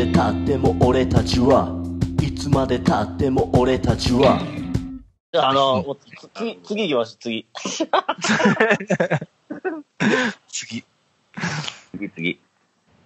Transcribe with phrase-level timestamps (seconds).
[0.00, 1.68] までたっても俺たちは
[2.22, 4.40] いつまでたっても俺たちは
[5.30, 7.46] じゃあ、あの、もうつ次、次行きます、次。
[10.48, 10.84] 次。
[11.92, 12.40] 次、次。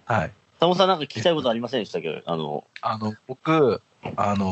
[0.05, 0.31] はい。
[0.57, 2.23] タモさんなんか聞きたいことありませんでしたっけ？
[2.25, 3.81] あの、あの、僕、
[4.15, 4.51] あの、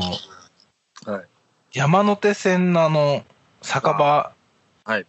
[1.06, 1.24] はい。
[1.72, 3.24] 山手線のあの、
[3.62, 4.34] 酒場、
[4.84, 5.06] はい。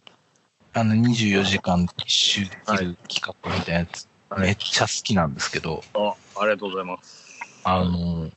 [0.71, 7.24] あの、24時間一周できる企画みたいなやつ、はいめっちゃ好きなんですけど、あ、ありがとうございます。
[7.65, 8.29] あの、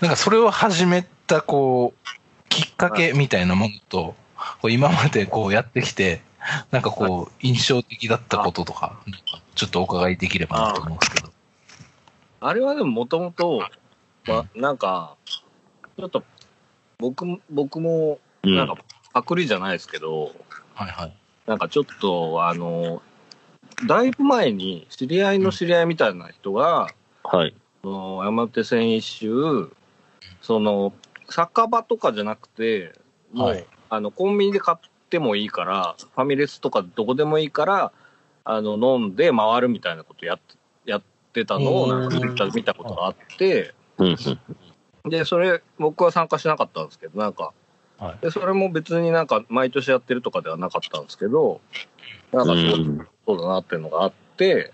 [0.00, 2.08] なんかそれを始めた、こう、
[2.48, 4.14] きっかけみたいなものと、
[4.62, 6.22] こう今までこうやってきて、
[6.70, 8.96] なんかこう、印象的だったこととか、
[9.56, 11.30] ちょっとお伺いできればなと思うんですけど。
[12.40, 13.68] あれはでももともと、
[14.28, 16.22] ま、なんか、ちょっと、
[16.98, 18.76] 僕も、僕も、うんなんか、
[19.12, 20.32] パクリじゃないですけど、
[20.74, 21.16] はいはい。
[21.46, 23.02] なんかちょっと、あの、
[23.88, 26.86] だいぶ前に、知り合いの知り合いみたいな人が、
[27.24, 27.54] はい。
[27.82, 29.70] その山手線一周、
[30.42, 30.92] その、
[31.28, 32.92] 酒場とかじゃなくて、
[33.32, 34.78] もう、はいあの、コンビニで買っ
[35.08, 37.92] てもいいから、ファミレスとかどこでもいいから、
[38.44, 40.40] あの、飲んで回るみたいなことやっ
[40.86, 43.74] やってたのを、なんか見たことがあって。
[45.04, 47.52] で、それ、僕は参加しなかったんですけど、なんか、
[47.98, 51.60] はいで、それも別になんか毎年やってるとかではなかったんですけど、
[52.32, 52.54] なんか
[53.26, 54.72] そう,、だなっていうのがあって、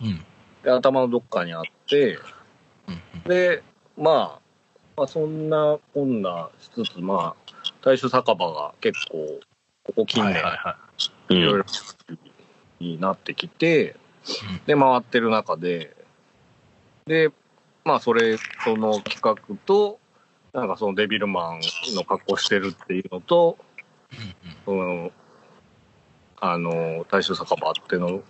[0.00, 0.24] うん。
[0.62, 2.18] で頭のどっかにあって、
[3.26, 3.62] で、
[3.96, 4.40] まあ、
[4.96, 9.40] まあ、そんなこんなしつつ、まあ、大衆酒場が結構、
[9.84, 10.76] ここ近年、はいはいは
[11.30, 11.64] うんいろいろ
[12.80, 13.96] になってきて、
[14.50, 14.60] うん。
[14.66, 15.96] で、回ってる中で、
[17.06, 17.30] で、
[17.84, 19.98] まあ、それ、その企画と、
[20.52, 21.60] なんかそのデビルマン
[21.94, 23.56] の格好してるっていうのと、
[24.64, 25.10] その、
[26.40, 28.22] あの、大衆酒場っていうの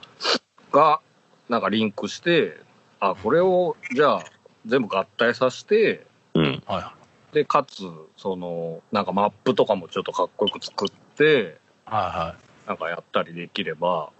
[0.70, 1.00] が、
[1.48, 2.58] なんかリンクして、
[3.00, 4.24] あ、これを、じゃあ、
[4.66, 6.62] 全部合体させて、うん。
[6.66, 6.94] は
[7.32, 7.84] で、かつ、
[8.16, 11.36] その、なんかマップとかもちょっとかっこよく作って、い。
[11.36, 12.36] はいは
[12.66, 14.10] なんかやったりできれば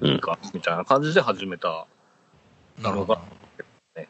[0.00, 1.86] うんいいか、みたいな感じで始めた。
[2.78, 2.82] い。
[2.82, 3.20] なるほど。
[3.96, 4.08] ね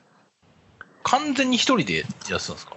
[1.05, 2.77] 完全に一人でやってたんですか？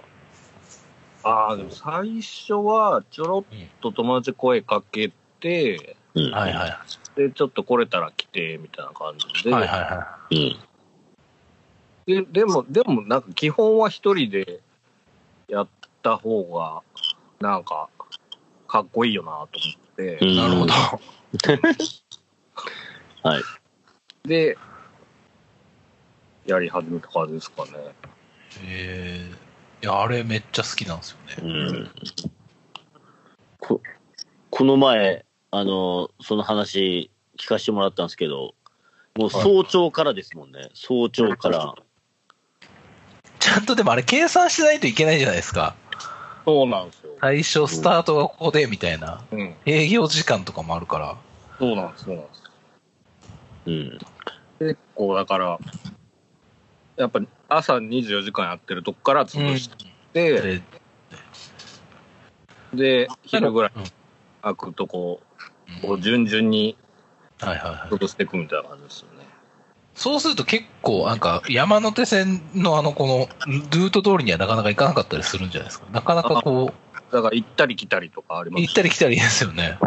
[1.24, 5.10] ああ、でも最初はちょろっと友達声かけ
[5.40, 6.30] て、うん。
[6.32, 6.76] はいはい。
[7.16, 9.50] で、ちょっと来れたら来て、みたいな感じで。
[9.52, 10.56] はいはいはうん。
[12.06, 14.60] ででも、でもなんか基本は一人で
[15.48, 15.68] やっ
[16.02, 16.82] た方が、
[17.40, 17.88] なんか、
[18.68, 19.50] かっこいいよなと思っ
[19.96, 20.36] て、うんい。
[20.36, 20.72] なるほど。
[23.28, 23.42] はい。
[24.28, 24.56] で、
[26.46, 27.72] やり始めた感じですかね。
[28.64, 31.52] えー、いや、あれめっちゃ好きなんですようね。
[31.80, 31.90] ん。
[33.58, 33.82] こ、
[34.50, 38.54] この前、あの、その話聞かせてもらったんですけど、
[39.16, 40.70] もう早朝からですもんね。
[40.74, 41.74] 早朝から。
[43.46, 45.76] ちゃんとでもあれ計算しないといけないじゃないですか。
[46.44, 47.12] そうなんですよ。
[47.20, 49.22] 最初スタートがここでみたいな。
[49.30, 49.54] うん。
[49.64, 51.16] 営業時間とかもあるから。
[51.60, 52.42] そうなんです、そうなんです。
[53.66, 53.98] うん。
[54.58, 55.60] 結構だから、
[56.96, 59.70] やっぱ朝24時間やってるとこから潰し
[60.12, 60.62] て、で
[62.74, 63.84] で、昼ぐらいうん
[64.42, 65.20] 開くとこ
[65.68, 66.76] うんこう順々に
[67.40, 67.94] はいはいはい。
[67.94, 69.15] 潰していくみたいな感じですよね。
[69.96, 73.28] そうすると結構なんか山手線のあのこの
[73.70, 75.86] ルート通りにはなかなか行かなかったりするんじゃないですか。
[75.90, 76.72] なかなかこ
[77.10, 79.78] だから行ったり来たりとかありう、ます行ったり来たりですよね。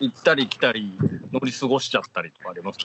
[0.00, 0.92] 行ったり来たり
[1.32, 2.78] 乗り過ごしちゃったりとかあります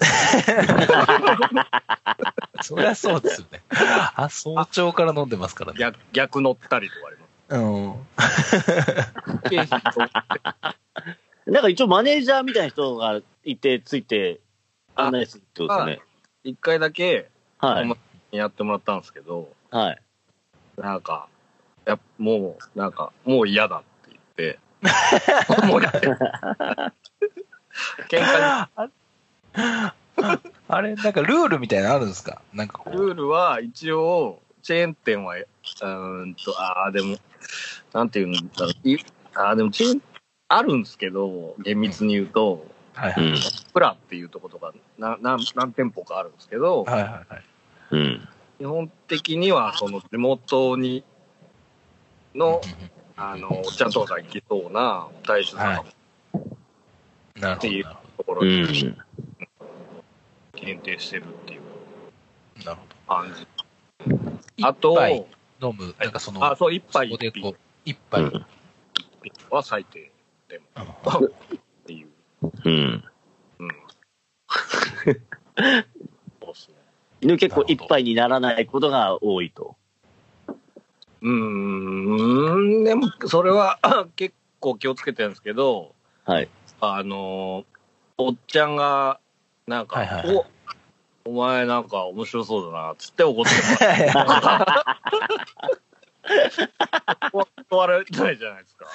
[2.62, 3.64] そりゃそうですよね。
[4.16, 5.80] あ、早朝から飲んでますからね。
[5.80, 7.32] 逆逆乗ったりとかあります。
[7.50, 7.96] うん。
[11.54, 14.40] なんか一応マネージャーみたいな人がいて、ついて、
[15.06, 16.06] 案内するってことですね。
[16.44, 17.30] 一回だけ
[17.60, 17.96] はい。
[18.32, 20.02] やってもらったんですけど、はい。
[20.78, 21.28] なんか、
[21.86, 24.60] やっもう、なんか、もう嫌だって言って、
[25.68, 26.08] もうやって。
[28.10, 28.90] 喧嘩
[30.68, 32.42] あれ、なんかルールみたいなのあるんですか？
[32.54, 37.18] なんかルールは一応、チェーン店は、うーんと、ああ、でも、
[37.94, 38.98] なんていうんだろう、い
[39.34, 40.02] ああ、でもチェーン、
[40.48, 43.26] あるんですけど、厳密に言うと、はいはい。
[43.26, 43.36] うん。
[43.74, 47.26] プラっていうとことか、な何何店舗かあるんですけど、はいはいはい。
[47.92, 48.28] うん。
[48.58, 51.04] 基本的には、その地元に、
[52.36, 52.62] の、
[53.18, 55.92] あの、お茶とか行きそうな大衆はい酒
[57.40, 57.56] なるほど。
[57.56, 57.84] っていう
[58.18, 58.64] ところうん。
[58.64, 58.96] に
[60.56, 61.62] 限定してるっていう
[62.64, 62.72] ど。
[62.72, 63.48] なる感じ。
[64.64, 65.28] あと、
[65.62, 67.56] 飲む、なんかその、あ、そう、一杯そこで一こう、
[67.86, 68.32] 一杯。
[69.50, 70.12] は最低
[70.48, 70.66] でも
[72.42, 72.62] うんう。
[72.66, 73.04] うん。
[73.60, 73.70] うん。
[76.42, 76.76] そうっすね。
[77.22, 79.76] で結構いっぱいにならないことが多いと。
[81.22, 83.80] うーん、でも、それは
[84.16, 85.94] 結構気をつけてるんですけど、
[86.26, 86.50] はい。
[86.80, 87.64] あの、
[88.18, 89.20] おっちゃんが、
[89.68, 90.36] なんか、はいはいはい
[91.26, 93.52] お、お前なんか面白そうだな、つって怒って
[94.16, 94.82] ます。
[97.70, 98.88] 断られないじゃないですか。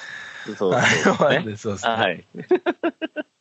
[0.57, 1.57] そうあそう ですね。
[1.57, 1.93] そうですね。
[1.93, 2.25] はい。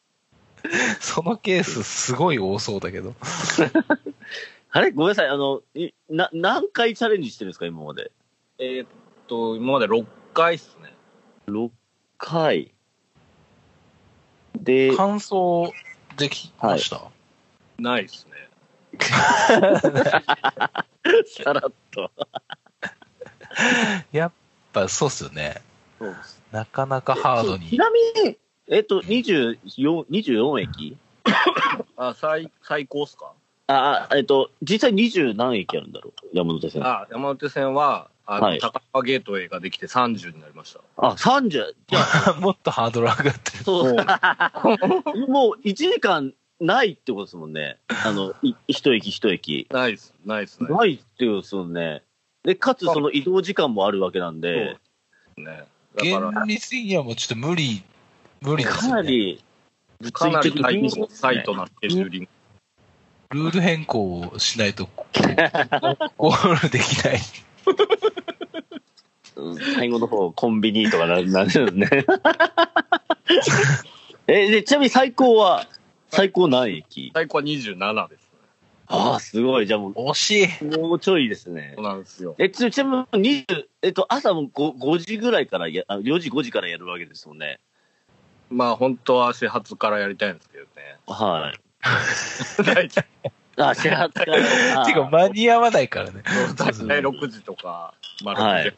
[1.00, 3.14] そのケースすごい多そうだけど。
[4.70, 4.90] あれ？
[4.90, 5.28] ごめんなさい。
[5.28, 7.66] あの、いな、何回チャレンジしてるんですか？
[7.66, 8.10] 今まで。
[8.58, 8.88] えーっ
[9.26, 10.04] と、今まで6
[10.34, 10.94] 回っすね。
[11.46, 11.70] 6
[12.18, 12.72] 回。
[14.58, 15.72] で、感想
[16.16, 17.02] できました、
[17.78, 18.32] ないっすね。
[18.98, 19.60] さ
[21.52, 22.10] らっと。
[24.12, 24.32] やっ
[24.72, 25.60] ぱそうっすよね。
[25.98, 27.68] そうですなかなかハードに。
[27.68, 29.58] ちなみに、えっと、24、
[30.10, 30.96] 24駅？
[31.96, 33.32] あ、最、最高っすか？
[33.68, 36.28] あ、あえっと、実際20何駅あるんだろう？
[36.36, 36.84] 山手線。
[36.84, 40.80] あ、あ、山手線は、あの、はい高川ゲートウェイができて30になりました。
[41.08, 41.48] 30。
[41.50, 41.66] じゃ
[42.36, 43.64] あ、 もっとハードル上がってる。
[43.64, 43.94] そう。
[45.28, 47.78] もう 1時間ないってことですもんね。
[48.04, 49.68] あの、い一駅一駅。
[49.70, 50.68] ないっす、ないっすね。
[50.74, 52.02] ないってことですもんね。
[52.42, 54.76] で、かつその移動時間もあるわけなんで、
[55.36, 55.64] ね。
[55.96, 57.82] だから、現実的にはもうちょっと無理、
[58.46, 58.92] 無理ですね。
[58.92, 59.44] なり、
[60.12, 60.62] かなりなス
[61.80, 62.28] ケジューリング。
[63.30, 64.88] ルール変更をしないと、
[66.16, 67.18] ゴールできない。
[69.34, 71.88] うん最後の方、コンビニとかななるんね。
[74.28, 75.66] え、で、ちなみに最高は、
[76.10, 78.28] 最高何駅最高は27ですね。
[78.86, 79.66] ああ、すごい。
[79.66, 80.46] じゃあも惜しい。
[80.62, 81.84] う、もうちょいですねそう。
[81.84, 82.36] なんですよ。
[82.38, 87.58] え、ちちなみに20、えっと、朝も 5, 5時ぐらいからや、あ4時5時からやるわけですもんね。
[88.50, 90.70] まあ、本当は始発からやりたいんですけどね。
[91.06, 92.62] はい。
[92.64, 93.06] 大体、
[93.56, 94.36] あ、始発から。
[94.86, 96.22] てか間に合わないからね。
[96.56, 97.94] 大体6時とか、
[98.24, 98.74] まあ、はい6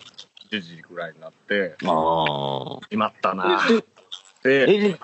[0.50, 2.80] 時、10時ぐらいになって、ああ。
[2.88, 3.60] 決まったな
[4.44, 5.00] え、で、で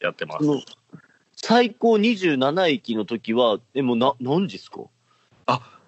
[0.00, 0.44] やってます。
[1.36, 4.80] 最高27駅の時は、え、もうな、何時ですか？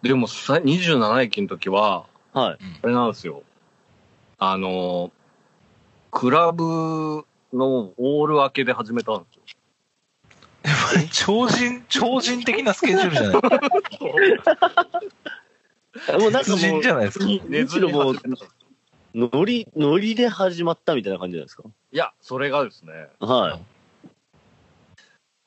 [0.03, 2.59] でも、さ27駅の時は、はい。
[2.83, 3.43] あれなんですよ。
[4.39, 5.11] あの、
[6.13, 9.43] クラブのオール明けで始めたんですよ。
[11.13, 13.33] 超人、超人的なスケジュールじゃない？
[16.21, 17.25] もうなんかもう、じゃないですか？
[17.49, 18.49] 寝ずに始めたんですよ
[19.15, 21.65] ノリ、ノリで始まったみたいな感じじゃないですか？
[21.93, 23.61] いや、それがですね、はい。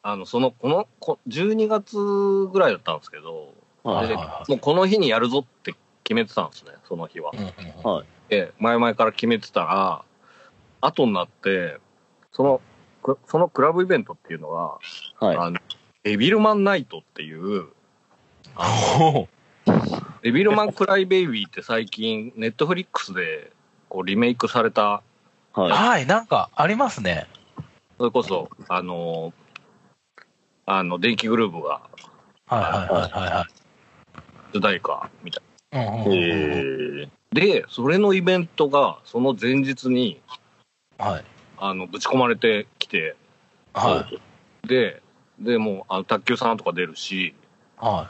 [0.04, 1.96] あの、その、この、こ12月
[2.52, 5.74] ぐらいだったんですけど、はいではいはもうこの日にやるぞって
[6.04, 7.32] 決めてたんですね、その日は。
[7.84, 8.06] はい。
[8.30, 10.04] で、前々から決めてたら、
[10.82, 11.78] 後になって、
[12.32, 12.62] その、
[13.04, 14.80] くそのクラブイベントっていうのは、
[15.20, 15.38] はい。
[15.38, 15.60] あの、
[16.04, 17.68] デビルマンナイトっていう、
[18.56, 19.28] ほ
[20.22, 23.52] デビルマンクライベイビーって最近、ネットフリックスで
[23.90, 25.02] こうリメイクされた、
[25.56, 25.72] うはい。
[25.72, 27.28] はい、なんかありますね。
[27.98, 29.34] それこそ、あの、
[30.66, 31.82] あの、電気グルーヴが
[32.48, 33.48] はいはいはいは
[34.54, 35.88] 主題歌みたいいはい。
[35.88, 37.12] うんうんうんえな。
[37.34, 40.22] で、それのイベントが、その前日に、
[40.98, 41.26] はい。
[41.62, 43.16] あの、ぶち込まれてきて、
[43.76, 44.68] はい。
[44.68, 45.02] で、
[45.40, 47.36] で、もう、あの、卓球さんとか出るし、
[47.78, 48.10] は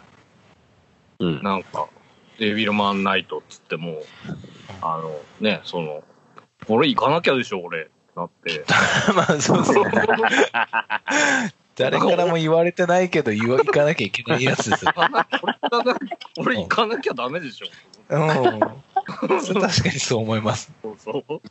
[1.20, 1.25] ー。
[1.25, 1.43] うん。
[1.43, 1.89] なんか、
[2.39, 4.03] デビルマンナイトっつっても、
[4.81, 6.01] あの、ね、その、
[6.65, 7.89] これ行かなきゃでしょ、俺。
[8.15, 8.53] なって。
[8.53, 8.60] い。
[9.13, 9.84] まあ、そうそう。
[11.75, 14.93] 誰からも言われてないけど、言わ、行かなきゃいけないやつですよ。
[16.39, 17.67] 俺行かなきゃダメでしょ。
[18.10, 18.60] うん。
[19.60, 20.72] 確かにそう思います。
[20.81, 21.41] そうそう。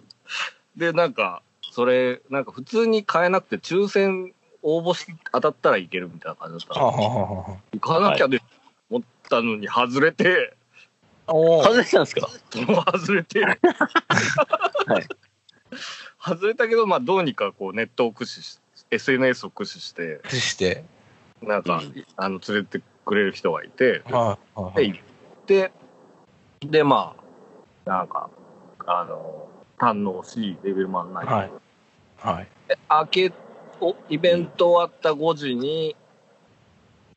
[0.79, 6.85] で、なんか、それ、なんか普通に買えなくて、抽選応募し当たったらいけるみたいな感じだった。
[6.85, 8.41] はあら、はあは行かなきゃで
[8.91, 10.57] 思ったのに外れて、
[11.27, 11.65] あおー。
[11.65, 12.29] 外れたんですか？
[13.01, 13.41] 外れて、
[16.19, 18.59] 外れたけど、まあどうにかこうネットを駆使し、
[18.91, 20.85] SNS を駆使して、駆使して。
[21.43, 24.75] なんか、うんあの、連れてくれる人がいて、はいはい。
[24.77, 25.01] で、行っ
[25.47, 25.73] て、
[26.61, 27.15] で、ま
[27.87, 28.29] あ、なんか、
[28.87, 29.49] あの、
[29.81, 31.33] 堪能し、デビルマンナイト。
[31.33, 31.51] はい
[32.19, 32.49] はい。
[32.69, 33.33] で明け
[33.81, 35.97] おイベント終わった5時に、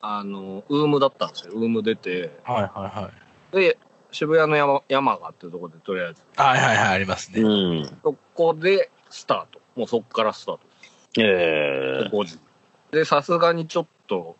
[0.00, 1.52] あの、ウームだったんですよ。
[1.54, 3.10] ウーム出て、はいはいは
[3.52, 3.56] い。
[3.56, 3.78] で、
[4.10, 7.42] 渋谷の山山がっていうところで、とりあえず、はいはいはい、ありますね。
[7.42, 7.98] うん。
[8.02, 9.60] そこでスタート。
[9.76, 10.60] もうそこからスタート
[11.20, 12.38] え5時。
[12.92, 14.36] で、さすがにちょっと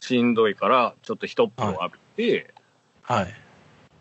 [0.00, 2.54] しんどいから、ちょっと一風呂浴びて、
[3.02, 3.34] はい。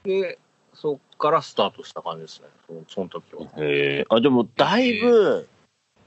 [0.03, 0.39] で、
[0.74, 2.47] そっからスタートした感じですね。
[2.67, 3.43] そのその時は。
[3.43, 3.49] ー。
[3.57, 4.13] えー。
[4.13, 5.47] あ、でも、だいぶ、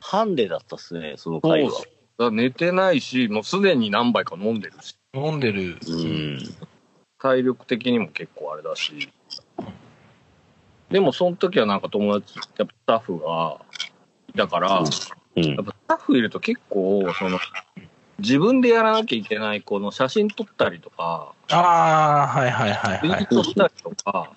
[0.00, 1.70] ハンデだったっすね、その回は。
[2.18, 4.96] だ寝てないし、もうすでに何杯か飲んでるし。
[5.14, 5.78] 飲んでる。
[5.86, 6.38] うん。
[7.18, 9.08] 体力的にも結構あれだし。
[10.90, 13.60] でも、その時はなんか友達、やっぱスタッフが
[14.28, 14.80] いたから、
[15.36, 15.64] うんやっ。
[15.64, 17.38] ぱスタッフいると結構、その、
[18.18, 23.24] 自分でやらなきゃいけない、この写真撮ったりとか、ああ、はいはいはいはい。
[23.24, 24.32] ートしたりとか、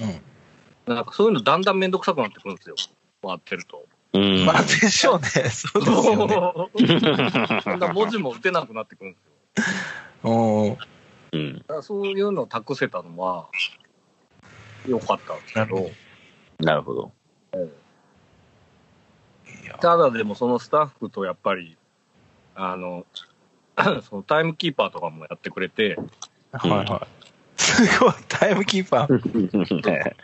[0.00, 0.94] うん。
[0.94, 2.76] なんかそういうのだんだんめんどくさくなってくるんですよ。
[3.22, 3.84] 回ってると。
[4.14, 4.44] うん。
[4.44, 5.28] まあでしょうね。
[5.50, 7.60] そうですよね。
[7.62, 10.30] そんな文字も打てなくなってくるんですよ。
[10.30, 10.78] うん。
[11.32, 11.58] うん。
[11.58, 13.48] だからそういうのを託せたのは、
[14.86, 15.82] 良かったんですけどなるほ
[16.58, 17.12] ど、なるほど。
[19.64, 21.76] いやただでもそのスタッフとやっぱり、
[22.54, 23.06] あの、
[24.02, 25.98] そのタイムキーパーとかもやってくれて、
[26.52, 27.21] はいはい。
[27.62, 30.14] すごい、タイムキーパー。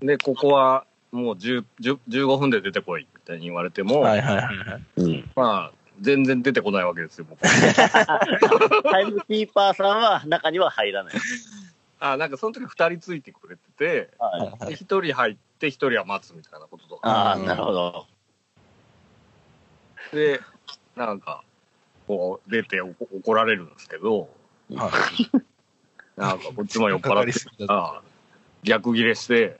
[0.06, 5.24] で、ここはもう10 10 15分で出てこいみたいに言われても、はいはいはい。
[5.36, 11.14] まあ、全然出てこないわけですよ、僕 タイムキーパーさんは中には入らない。
[12.02, 14.40] あなんかその時2人ついてくれてて、はい。
[14.40, 17.10] はいで1人入って1人は待つみたいなこととか。
[17.10, 18.06] ああ、なるほど。
[20.12, 20.40] で、
[20.96, 21.44] なんか、
[22.06, 24.30] こう出てお怒られるんですけど、
[24.74, 25.40] はい
[26.20, 27.32] なんかこっちも酔っ払って
[28.62, 29.58] 逆ギレして、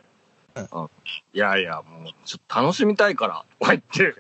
[0.55, 0.89] うんあ
[1.33, 4.15] いやいや、もうちょっと楽しみたいから、とか言って、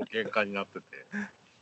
[0.00, 0.84] お喧嘩になってて。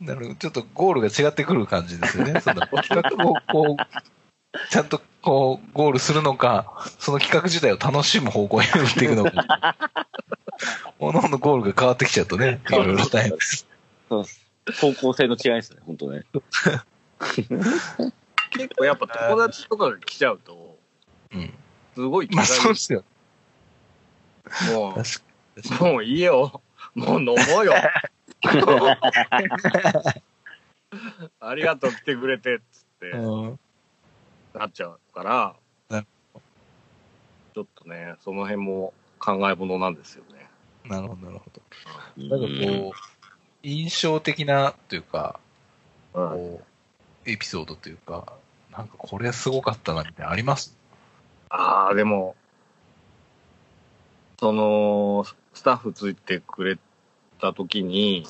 [0.01, 0.35] なるほど。
[0.35, 2.41] ちょっとゴールが違ってくる感じですよね。
[2.41, 9.75] その企画をこう、ちゃんとこう、ゴールするのか、その企画自体を楽しむ方向に打っていくのか。
[10.99, 13.70] おのおのゴールが変わってきちゃうとね、いろいろ大変です。
[14.17, 16.23] 方向性の違いですね、本当ね。
[18.51, 20.77] 結構やっぱ友達とかが来ちゃうと、
[21.33, 21.53] うん。
[21.95, 23.03] すごい気まあそうがですよ。
[24.73, 25.21] も確
[25.77, 26.61] かう、もういいよ。
[26.95, 27.73] もう飲もうよ。
[31.39, 33.17] ありがとう来てくれて、つって。
[33.17, 33.23] に。
[33.23, 33.59] うん。
[34.53, 35.55] なっちゃうから
[37.53, 40.47] ちょっとね、その辺も考え物なんですよね。
[40.85, 41.61] なるほど、なるほど。
[42.17, 42.95] なんかこう、
[43.63, 45.39] 印象的なというか、
[46.13, 46.61] こ
[47.25, 48.33] う、エピソードというか、
[48.71, 50.75] なんかこれすごかったなみたいなのあります？
[51.49, 52.35] ああ、でも、
[54.39, 56.77] その、スタッフついてくれ
[57.39, 58.25] た時に、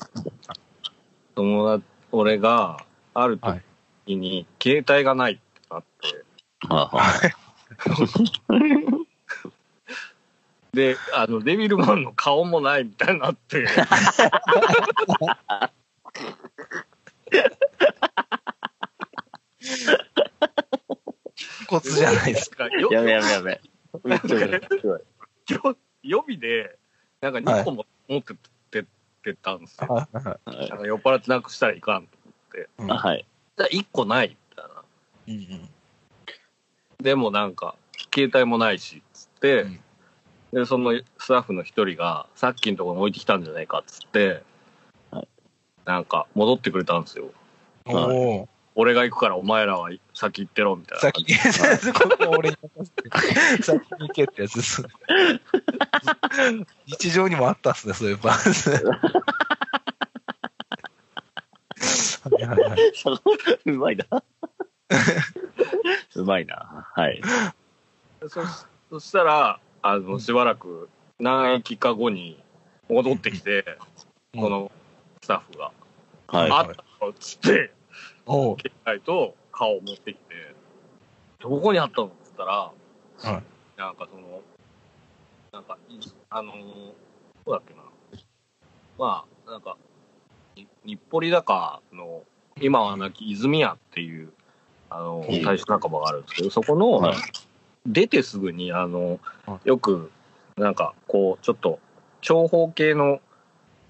[1.34, 2.84] 友達、俺が、
[3.14, 3.62] あるはい。
[4.06, 6.24] 時に、携帯がないってなって、
[6.68, 7.12] はあは
[10.72, 13.66] で、あの、デビルマンの顔もないみたいになって、
[21.66, 22.68] コツじゃないですか。
[22.90, 23.60] やめやめやめ。
[24.04, 25.00] めっちゃ面白い
[25.50, 26.78] よ予備で、
[27.20, 28.36] なんか2個も持ってっ
[28.70, 28.84] てっ
[29.22, 30.08] てたんですよ。
[30.12, 30.38] なんか
[30.86, 32.08] 酔っ払ってなくしたらいかん。
[32.78, 33.26] うんあはい。
[33.58, 34.82] じゃあ1個ないみたいな。
[35.28, 35.68] うんうん
[37.02, 37.74] でもなんか、
[38.14, 39.80] 携帯もないし、つって、うん
[40.52, 44.42] で、そのスタッフの一人が、さっきのところに置いてきたんじゃないかっつって、
[45.10, 45.28] はい
[45.84, 47.30] なんか、戻ってくれたんですよ。
[47.86, 48.48] おお。
[48.74, 51.00] 俺が行くからお前らは先行ってろ、みたいな。
[51.00, 51.26] 先
[52.26, 52.92] 俺に任せ
[53.56, 54.82] て、先に行けってやつです。
[56.86, 58.30] 日常にもあったんですね、そういう場。
[58.30, 58.38] は
[62.38, 62.92] いはいはい。
[63.66, 64.06] うまいな。
[66.14, 66.86] うまいな。
[66.94, 67.20] はい。
[68.28, 68.40] そ
[68.90, 72.40] そしたら、あの、しばらく何駅か後に
[72.88, 73.64] 戻ってきて、
[74.34, 74.70] この
[75.22, 75.72] スタッフが、
[76.28, 76.50] はい。
[76.50, 77.72] あったよっつって、
[78.24, 80.54] 携帯と顔を持ってきて、
[81.40, 82.72] どこにあったのっつったら、は
[83.24, 83.42] い。
[83.76, 84.40] なんかその、
[85.52, 85.98] なんか、い
[86.30, 86.56] あのー
[87.44, 87.82] どうだっけな。
[88.98, 89.76] まあ、なんか、
[90.54, 92.22] に日暮里高の、
[92.60, 94.32] 今はなき泉屋っていう、
[94.90, 95.42] あの、うん。
[95.42, 97.16] 大衆仲間があるんですけど、そこの、はい。
[97.16, 97.51] で
[97.86, 100.10] 出てすぐに、あのは、よく、
[100.56, 101.78] なんか、こう、ちょっと、
[102.20, 103.20] 長方形の、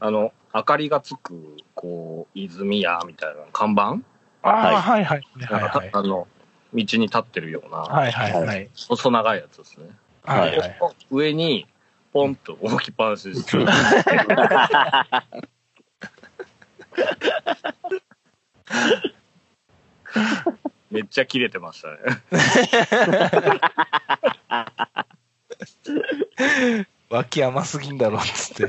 [0.01, 4.01] あの、明かりがつく、こう、泉屋みたいな看板？
[4.43, 5.23] ああ、はいはい。
[5.39, 5.91] はい。
[5.93, 6.27] あの、
[6.75, 8.71] 道に立ってるような、はいはいはい。
[8.75, 9.87] 細長いやつですね。
[10.25, 10.77] はいはい。
[11.11, 11.67] 上に、
[12.13, 13.59] ポンと置きっぱなしにして、
[20.93, 21.97] めっちゃ切れてましたね。
[27.09, 28.65] 脇甘すぎんだろ、つって。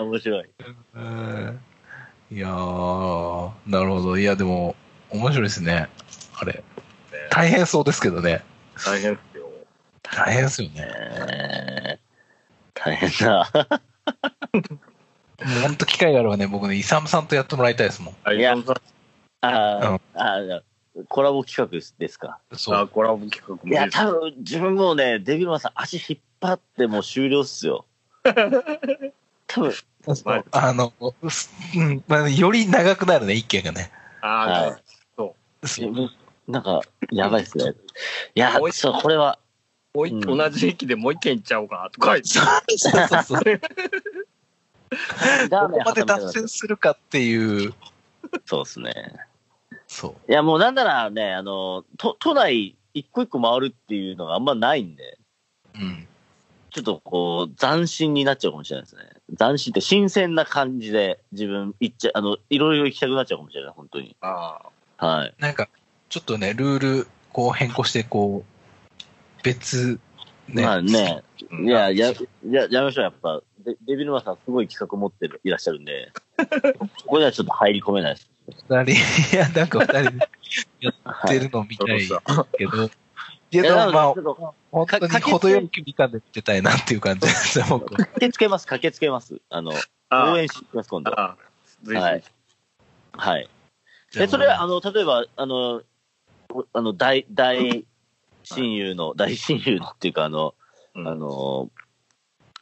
[0.00, 0.50] 面白い。
[0.94, 1.60] うん
[2.32, 4.18] いやー、なるほど。
[4.18, 4.74] いや、でも、
[5.10, 5.88] 面白いですね。
[6.34, 6.64] あれ。
[7.30, 8.42] 大変そうですけどね。
[8.84, 9.46] 大変ですよ。
[10.02, 10.74] 大変ですよね。
[10.78, 12.06] えー
[12.76, 13.50] 大変だ。
[15.44, 18.14] もう本当機会があればね、僕ね、イサムさんとやってもらいたいですもん。
[18.24, 18.54] あいや
[19.42, 20.60] ああー
[21.08, 22.38] コラボ企画ですか？
[22.52, 22.74] そう。
[22.74, 27.84] あコラボ企画もいや、多分自分もうね、デビルマンさん足引っ張ってもう終了っすよ。
[29.46, 29.72] 多分
[30.14, 30.92] そうあの、
[31.28, 33.90] すうんまあ、より長くなるね、一件がね。
[34.22, 34.82] あーはい
[35.16, 35.34] そ
[36.48, 37.74] うなんか、やばいっすね。
[38.34, 39.38] いやもう、一そう、これは、
[39.94, 42.28] もう同じ駅でもう一軒行っちゃおうかなとか言って。
[42.28, 43.42] そうそうそう。
[45.50, 47.74] ラーメンどこまで脱線するかっていう。
[48.44, 48.92] そうですね。
[49.86, 50.30] そう。
[50.30, 55.18] いや、もうなんならね、あの、都都内一個一個回るっていうのがあんまないんで、
[55.74, 56.06] うん。
[56.70, 59.02] ちょっとこう、斬新になっちゃうかもしれないですね。
[59.38, 64.16] 斬新って新鮮な感じで自分行っちゃ、あの、いろいろ行きたくなっちゃうかもしれない、本当に。
[64.20, 64.60] あ
[64.98, 65.34] はい。
[65.38, 65.68] なんか、
[66.08, 69.98] ちょっとね、ルール、こう変更して、こう、別、
[70.48, 70.62] ね。
[70.62, 71.62] まあね、あ。
[71.62, 73.42] いや、や、や、やめましょう、やっぱ。
[73.66, 76.12] デデビルマンさんすごい企画持ってる、いらっしゃるんで、
[76.78, 78.30] ここにはちょっと入り込めないです。
[78.68, 78.92] 二人、
[79.36, 80.28] いや、なんか二人で
[80.80, 82.08] やってるの見たい
[82.56, 82.90] けど、
[83.50, 84.14] けど、まあ
[84.70, 87.96] 本当に程よい距離感で見てたいなっていう感じですね、僕。
[87.96, 89.40] 駆けつけます、駆けつけます。
[89.50, 89.72] あの、
[90.10, 91.20] あ応援しに行きます、今度。
[91.20, 91.36] あ
[91.82, 92.24] ぜひ、はい。
[93.12, 93.48] はい。
[94.16, 95.82] え、それは、あの、例えば、あの、
[96.50, 97.84] おあの、大、大
[98.44, 100.54] 親友の、大親友のっていうか、あの、
[100.94, 101.70] うんあの、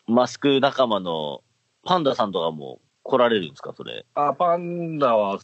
[0.07, 1.43] マスク仲間の
[1.85, 4.05] パンダさんとかも来られるんですか、それ。
[4.15, 5.39] あ、パンダは、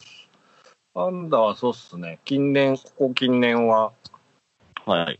[0.93, 2.19] パンダはそうっすね。
[2.25, 3.91] 近年、ここ近年は、
[4.85, 5.19] はい。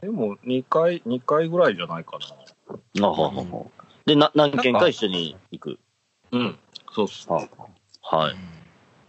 [0.00, 2.18] でも2回、2回ぐらいじゃないか
[2.98, 3.06] な。
[3.06, 3.66] あははは
[4.06, 5.78] で、な、何件か一緒に行く。
[6.32, 6.58] うん。
[6.92, 7.28] そうっす。
[7.28, 7.46] は
[8.02, 8.36] はい。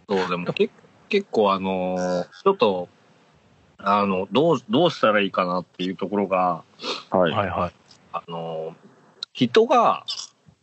[0.08, 0.70] そう、でもけ
[1.08, 2.88] 結構あのーちょっと、
[3.78, 6.62] あの、どう、どうしたらいいかなっていうところが、
[7.10, 7.32] はい。
[7.32, 7.72] はいはい。
[8.12, 8.93] あのー
[9.34, 10.06] 人が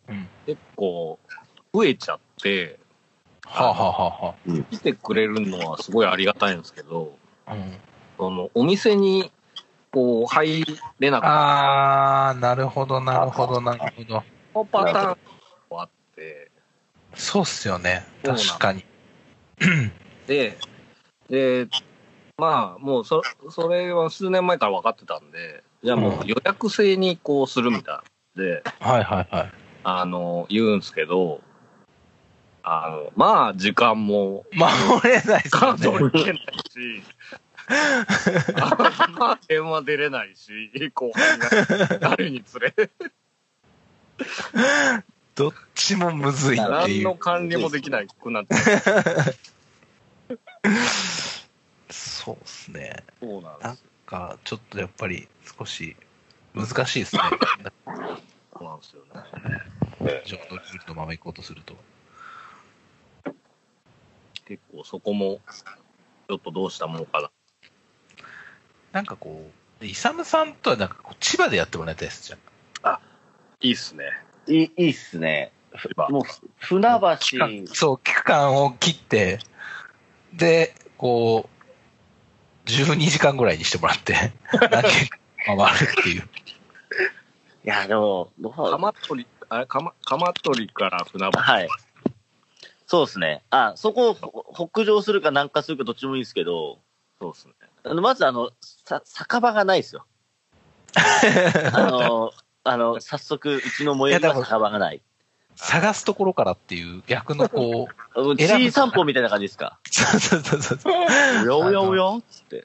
[0.07, 0.27] うん。
[0.47, 1.19] 結構
[1.73, 2.79] 増えちゃって、
[3.45, 4.35] はあ、はあは
[4.71, 7.77] 来てくれるのはすごいありがたいんですけど、あ、うん。
[8.17, 9.31] その、お店に、
[9.91, 10.65] こう、入
[10.99, 14.23] れなくなあー、なるほど、なるほど、なるほど。
[14.55, 15.17] のパターン
[15.69, 16.49] もあって、
[17.13, 18.05] そうっすよね。
[18.23, 18.83] 確かに。
[20.27, 20.57] で、
[21.29, 21.67] で、
[22.37, 29.51] まあ、もうそ、それは数年前から分かってたんで、じゃあもう予約制にこうするみたいで、はいはいはい。
[29.83, 31.41] あの、言うんすけど、
[32.63, 34.71] あの、まあ、時間も、守
[35.03, 35.79] れないっすよね。
[35.79, 36.39] 数取れない
[36.69, 37.03] し、
[39.17, 40.51] まあ、電話出れないし、
[40.93, 42.73] 後輩が誰につれ、
[45.35, 47.17] どっちもむずいって何のいう。
[47.17, 48.55] 管理もできなくなって、
[51.89, 53.03] そうっすね。
[53.19, 53.91] そうなんなんですよ。
[54.05, 55.95] か、ちょっとやっぱり少し
[56.53, 57.21] 難しいですね。
[58.53, 60.21] そうなんですよね。
[60.25, 61.75] ちょっとルールのまま行こうとすると。
[64.45, 65.39] 結構そこも、
[66.27, 67.31] ちょっとどうしたものかな。
[68.91, 69.49] なんかこ
[69.81, 72.39] う、イサムさんとはなんかこう千葉でやってもらいたいですじゃん。
[73.61, 74.05] いいっすね。
[74.47, 75.51] いい、いいっすね。
[76.09, 76.23] もう、
[76.57, 79.39] 船期間橋、そう、期間を切って、
[80.33, 81.47] で、こ
[82.65, 84.33] う、12時間ぐらいにしてもらって、
[84.71, 86.27] 何件か回るっていう。
[87.63, 91.39] いや、でも、どう鎌取り、あれ、鎌鎌取りから船橋。
[91.39, 91.69] はい。
[92.87, 93.43] そうですね。
[93.51, 96.79] あ、そこをほ北上するか南下するかどっちもいいんですけど、
[97.19, 97.53] そうですね。
[97.83, 100.05] あのまずあの、さ、酒場がないですよ。
[101.73, 102.31] あの、
[102.63, 105.01] あの、早速、うちの最寄りは酒場がない。
[105.55, 109.79] 探すところからっていう逆のこう、あ の選ぶ地位散歩みたいな感じですか？
[109.91, 110.93] そうそうそうそう。
[110.93, 112.63] おやおやおやっつって。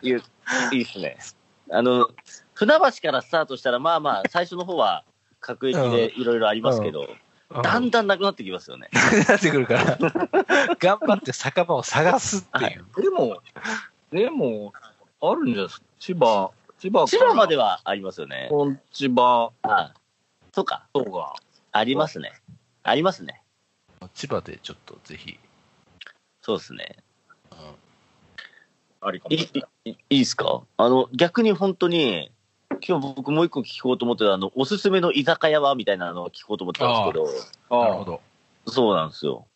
[0.02, 0.12] いい
[0.72, 1.18] いいっすね。
[1.70, 2.08] あの、
[2.66, 5.04] 船橋からスタートしたら、まあまあ、 最初の方は、
[5.40, 7.08] 各駅でいろいろありますけど、
[7.62, 8.88] だんだんなくなってきますよね。
[9.28, 9.98] なってくるから、
[10.78, 12.86] 頑張って酒場を探すっていう。
[13.02, 13.42] でも、
[14.10, 14.72] でも、
[15.20, 15.84] あるんじゃないですか？
[15.98, 18.46] 千葉、千葉千葉まではありますよね。
[18.50, 19.92] 本千葉あ
[20.52, 20.86] そうか。
[20.92, 21.34] とか、
[21.72, 22.32] ありますね。
[22.84, 23.42] ありますね。
[24.14, 25.38] 千葉でちょっとぜひ。
[26.40, 26.96] そうですね。
[29.00, 29.90] ありかもいいしれない。
[29.90, 30.62] いいいですか？
[30.76, 32.32] あの、逆に本当に、
[32.86, 38.20] 今日僕もう一個聞こうと思ってた、あの、おすすめの居酒屋はみたいなのを聞こうと思ってたんですけど、なるほど。
[38.66, 39.46] そうなんですよ。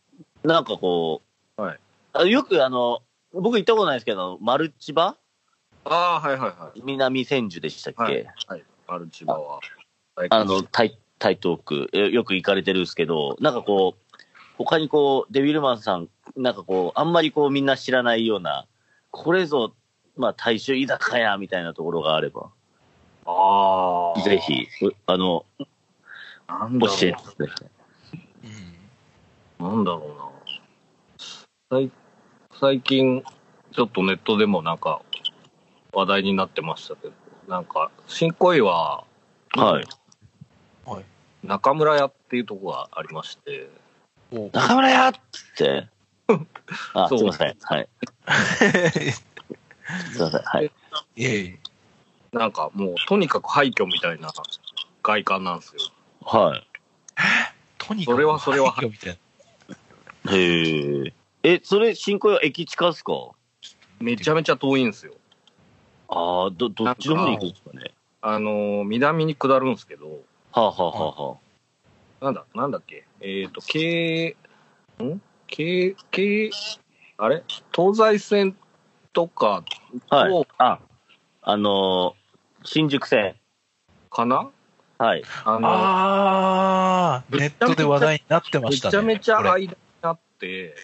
[0.44, 1.22] なんかこ
[1.58, 1.78] う、はい
[2.12, 5.16] あよくあの、僕行ったことないですけど、マルチバ？
[5.84, 6.80] ああ、はいはいはい。
[6.82, 8.64] 南千住でしたっけ、はいはい。
[8.86, 9.60] ある千葉は。
[10.30, 14.16] あの、台台東区、えよく行かれてるんですけど、なんかこう、
[14.56, 18.66] 他にこう、デビルマンさん、なんかこう、あんまりこうみんな知らないような、
[19.10, 19.74] これぞ
[20.16, 22.50] まあ、大衆居酒屋みたいなところがあれば、
[23.26, 24.22] ああ。
[24.22, 24.38] ぜ。
[24.38, 25.44] ひ、うあの、
[26.48, 27.68] なんだろ教えてください。
[29.58, 29.62] う。
[29.62, 30.26] なんだろうな。
[31.70, 31.90] 最
[32.58, 33.24] 最近、
[33.72, 35.02] ちょっとネットでもなんか、
[35.92, 37.14] 話題になってましたけど、
[37.48, 39.04] なんか、新小岩、は
[39.54, 39.84] い。
[40.84, 41.04] はい。
[41.42, 43.68] 中村屋っていうとこがありまして、
[44.32, 45.12] お中村屋っ
[45.56, 45.88] て？
[46.94, 47.56] あ、そうすいません。
[47.60, 47.88] はい。
[50.12, 50.42] すいません。
[50.42, 50.72] はい。
[51.16, 51.58] いえいえ。
[52.38, 54.30] なんかもう、とにかく廃墟みたいな
[55.02, 55.80] 外観なんですよ。
[56.22, 56.66] はい。
[57.78, 59.18] とにかくそれはそれは廃墟みたい
[60.24, 60.32] な。
[60.32, 61.12] へえ。
[61.42, 63.12] え、それ、新小岩駅近っすか？
[64.00, 65.14] めちゃめちゃ遠いんですよ。
[66.08, 67.94] ああ、ど、どっちの方に行くんですかね？
[68.20, 70.06] あのー南に下るんですけど、
[70.52, 71.36] はあ、はあはあは
[72.20, 74.36] なんだ、なんだっけ、えっ、と、京、
[75.02, 75.20] ん？
[75.46, 76.50] 京、京、
[77.16, 77.44] あれ？
[77.74, 78.56] 東西線
[79.12, 79.64] とか
[80.10, 80.46] あ、はいと。
[80.58, 80.80] あ、
[81.42, 82.25] あのー
[82.66, 83.36] 新宿線。
[84.10, 84.50] かな？
[84.98, 85.22] はい。
[85.44, 88.92] あのあー、ネットで話題になってまめしたね。
[88.92, 90.74] ちゃめちゃこれ間になって、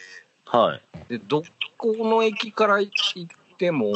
[0.47, 0.83] はい。
[1.09, 1.43] で、ど
[1.77, 3.93] この駅から行っても、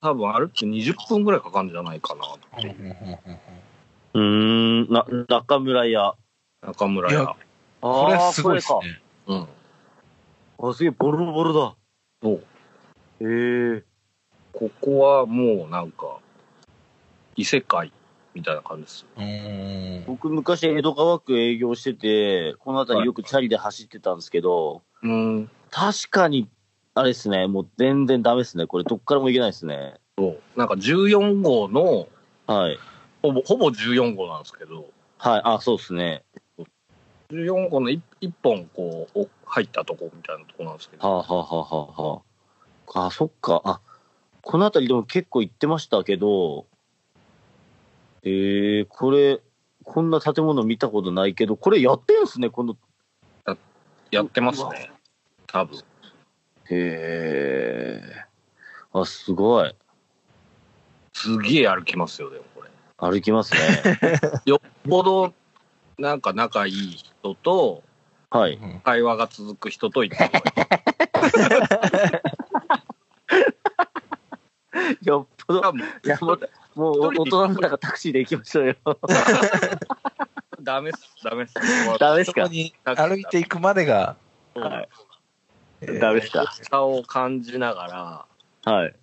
[0.00, 2.76] 多分歩って20分ぐらいかかるんじゃないかなっていう。
[2.78, 2.96] うんうんうん
[3.26, 3.38] うん
[4.14, 6.14] うーん、な、中村屋。
[6.62, 7.30] 中村いや屋。
[7.30, 7.36] あ
[7.80, 9.00] これはすごいですこね。
[9.26, 9.48] うん。
[10.70, 11.74] あ、すげえ、ボロボロだ。
[12.22, 12.44] そう。
[13.20, 13.84] へえ。
[14.52, 16.18] ここはもうなんか、
[17.38, 17.92] 異世界
[18.34, 19.06] みたいな感じです。
[20.06, 25.50] 僕、昔、江戸川区営業してて、この辺りよくチャリで走ってたんですけど、うん。
[25.70, 26.48] 確かに、
[26.94, 28.66] あれですね、もう全然ダメですね。
[28.66, 29.94] これ、どっからも行けないですね。
[30.18, 30.58] そう。
[30.58, 32.08] なんか14号の、
[32.48, 32.78] はい。
[33.22, 34.86] ほぼ、ほぼ14号なんですけど、
[35.18, 36.24] はい、あ、そうですね。
[37.30, 42.22] 14号の 1, 一本こう、お入ったとこみたいなとこなんですけど、はあ、はあはあはあは
[43.04, 43.62] あ、あ、そっか。
[43.64, 43.80] あ、
[44.42, 46.66] この辺りでも結構行ってましたけど、
[48.22, 49.40] えー、これ、
[49.84, 52.76] こんな建物見たことないけど、これやってんすね、この。
[54.10, 54.90] やってますね。
[55.46, 55.80] 多分。
[56.70, 59.00] へー。
[59.00, 59.74] あ、すごい。
[61.12, 62.70] すげえ歩きますよ、でもこれ。
[62.98, 63.60] 歩きますね。
[64.46, 65.32] よっぽど、
[65.98, 67.82] なんか仲いい人と、
[68.30, 68.54] はい。
[68.54, 70.52] うん会話が続く人と行った方がい
[75.02, 75.06] い。
[75.06, 75.60] よっぽど。
[75.60, 76.57] 多分いや、もう、もうお
[77.00, 78.76] 大人なんからタクシーで行きましょうよ。
[80.60, 81.54] ダメっす、ダメっす。
[81.98, 84.16] ダメですかに歩いていくまでが、
[84.54, 84.88] はい。
[85.80, 88.26] えーダメですか差を感じなが
[88.64, 88.94] ら、はい。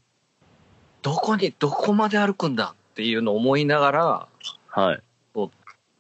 [1.02, 4.28] どこに、どこまで歩くんだっていうのを思いながら、
[4.68, 5.02] はい。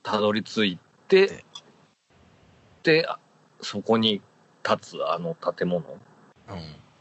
[0.04, 1.44] たどり着いて、
[2.84, 3.08] で、
[3.62, 4.22] そこに
[4.64, 5.84] 立つあの建物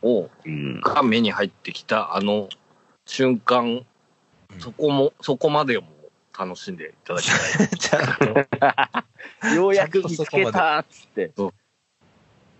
[0.03, 0.81] うんを、うん。
[0.81, 2.49] が目に入ってきたあの
[3.07, 3.87] 瞬間、うん
[4.59, 5.87] そこも、そこまでも
[6.39, 9.55] 楽しんでいただきたい。
[9.55, 11.33] ようやく見つけたっつって。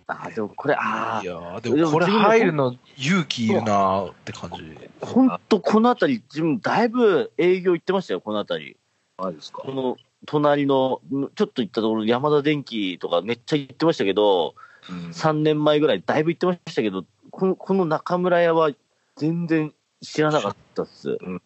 [0.07, 4.77] あ、でもこれ、あいやーでもこれ入るの勇気いるなーって感じ。
[5.01, 8.77] あ、ほんとこの辺り、自分だいぶ営業行ってましたよ、この辺り。
[9.17, 11.01] マジですかこの隣の、
[11.35, 14.55] ちょっと行ったところ、山田電機とかめっちゃ行ってましたけど、
[14.87, 18.69] うん3年前ぐらいだいぶ行ってましたけど、このこの中村屋は
[19.15, 21.17] 全然知らなかったっす。
[21.19, 21.41] うん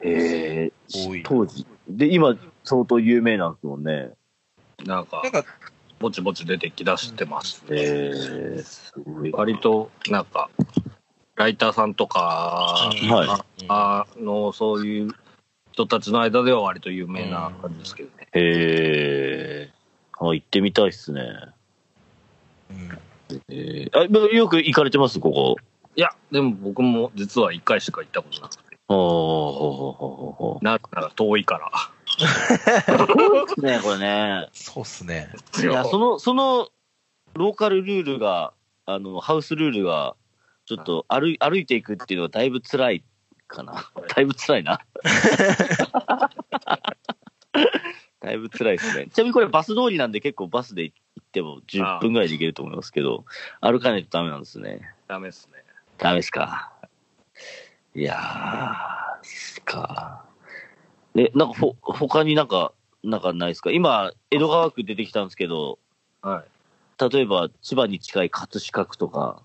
[0.00, 1.66] えー、当時。
[1.88, 4.10] で、今、相当有名なんですもんね。
[4.84, 5.44] なんかなん、か、
[5.98, 7.76] ぼちぼち出てきだしてますね。
[7.78, 9.32] えー、すごい。
[9.32, 10.50] 割と、なんか、
[11.36, 15.10] ライターさんとか、はいあの、そういう
[15.72, 18.28] 人たちの間では割と有名な感じですけどね。
[18.32, 21.22] へえー、あ、行ってみたいっすね。
[22.70, 22.98] うん
[23.48, 25.56] えー、あよく行かれてます、ここ。
[25.96, 28.69] いや、でも僕も実は一回しか行ったことなくて。
[30.62, 31.70] なぜなら遠いから。
[32.06, 34.48] そうですね、これね。
[34.52, 35.28] そうっすね。
[35.62, 36.70] いや、その、その、
[37.34, 38.52] ローカルルールが、
[38.86, 40.16] あの、ハウスルールが、
[40.66, 43.04] ちょっと歩い歩いていくっていうのはだいぶ辛い
[43.46, 43.90] かな。
[44.14, 44.80] だいぶ辛いな。
[48.20, 49.06] だいぶ辛いですね。
[49.12, 53.24] ちなみにこれバス通りなんで結構バスで行っても10分ぐらいで行けると思いますけど、
[53.60, 54.92] 歩かないとダメなんですね。
[55.08, 55.54] ダメですね。
[55.98, 56.72] ダメですか。
[57.94, 60.24] いやー、すか。
[61.16, 62.72] え、なんかほ、他になんか、
[63.02, 63.70] なんかないですか？
[63.72, 65.78] 今、江戸川区出てきたんですけど、
[66.22, 67.10] はい。
[67.12, 69.42] 例えば千葉に近い葛飾区とか、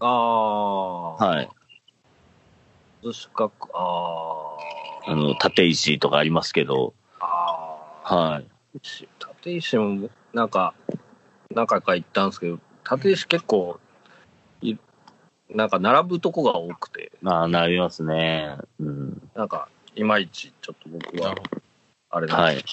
[0.00, 1.14] ああ。
[1.14, 1.48] はい。
[3.02, 4.56] 葛飾区、あ
[5.06, 7.26] あの、立石とかありますけど、あ。
[8.04, 8.16] ああ。
[8.32, 8.46] はい。
[8.74, 10.74] 立石も、なんか、
[11.50, 12.58] 何回か行ったんですけど、
[12.90, 13.83] 立石結構、い
[15.50, 18.56] なんか並ぶとこが多くて、まあ、なりますね。
[18.80, 19.30] うん。
[19.34, 21.34] なんか、いまいちちょっと僕は
[22.10, 22.64] あれなんではい。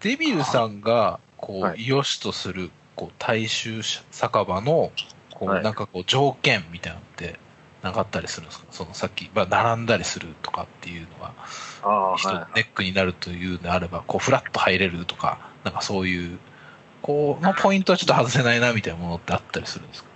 [0.00, 4.92] デビルさんが、こう、はい良しとする、こう、大衆酒場の、
[5.30, 7.38] こう、はいなんかこう、条件みたいなのって、
[7.82, 8.66] なかったりするんですか？
[8.70, 11.34] そのさっき、まあ、並んだりするとかっていうのが、
[11.82, 16.38] ああ、一つはネックになるというのであれば、こう、フラッと入れるとか、なんかそういう、
[17.02, 20.08] こう、のポイントはちょっと外せないな、みたいなものってあったりするんですか？
[20.08, 20.13] い。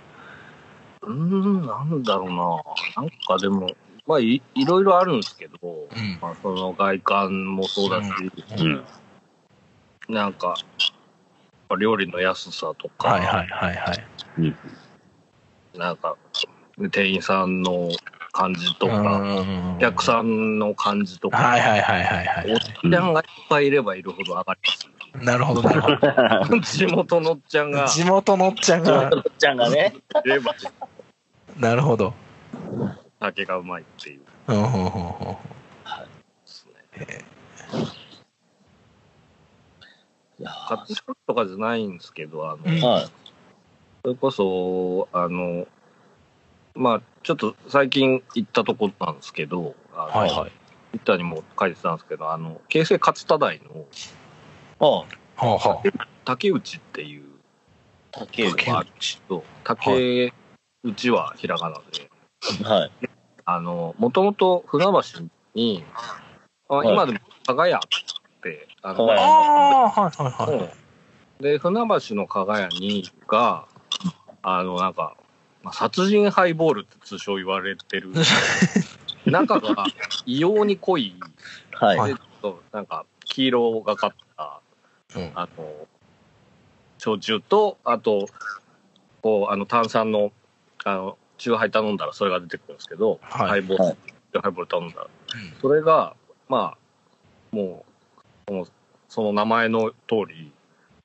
[1.09, 3.01] うーん、なんだろうな。
[3.01, 3.67] なんかでも、
[4.05, 6.19] まあい、いろいろあるんですけど、うん。
[6.21, 8.09] まあ、その外観もそうだし、
[8.59, 8.83] うん。
[10.07, 10.55] なんか、
[11.79, 15.77] 料理の安さとか、はいはいはいはい。
[15.77, 16.15] なんか、
[16.91, 17.89] 店員さんの
[18.31, 24.89] 感じとか、うんお客さんの感じとか、はいはいはいはいはいおっちゃんがいっぱいいればいるほど上がります。
[25.25, 25.89] なるほどなるほ
[26.55, 26.59] ど。
[26.61, 29.95] 地元のおっちゃんが地元のおっちゃんが、とっちゃんがね。
[30.25, 30.53] いれば
[31.59, 32.13] なるほど。
[33.19, 34.91] 酒がうまいっていううんうんうんうんで
[36.45, 37.25] すね。
[40.39, 43.07] いやカッチショとかじゃないんですけど、あの、うんはい。
[44.03, 45.67] それこそ、あの、
[46.75, 50.51] まあ、ちょっと最近行ったとこなんですけど、あのはいはい。
[50.91, 53.85] ツイッターにも書いてたんですけど、あの、京成勝田台の
[54.79, 55.83] あはあは
[56.23, 57.25] 竹内っていう、
[58.11, 58.65] 竹内。
[59.65, 60.33] 竹
[60.83, 60.93] は内。
[60.93, 62.09] と竹内はひらがなで、
[62.85, 62.91] い。
[63.45, 64.91] あの、もともと船橋
[65.55, 65.83] に、
[66.69, 67.81] あい今でも加賀屋っ
[68.41, 70.59] て、あの、加賀屋ああ、はいはいはい。
[70.59, 70.69] うん
[71.39, 73.65] で、船橋の加賀屋にが、
[74.41, 75.15] あの、なんか、
[75.63, 78.11] まあ、殺人ハイボールって通称言われてる、
[79.25, 79.85] 中が
[80.25, 81.15] 異様に濃い、
[81.71, 82.13] はい。
[82.13, 84.59] でちょっとなんか黄色がかった、
[85.15, 85.87] うんあの、
[86.97, 88.27] 焼酎と、あと、
[89.21, 90.33] こう、あの、炭酸の、
[90.85, 93.95] あの、チューハイ頼んだらそれが出てくるんですけど、はいハイボール、はい
[94.41, 95.07] ハイボール頼んだら、
[95.61, 96.15] それが、
[96.47, 97.91] まあ、もう、
[98.47, 98.67] その
[99.07, 99.95] その名前の通
[100.27, 100.51] り、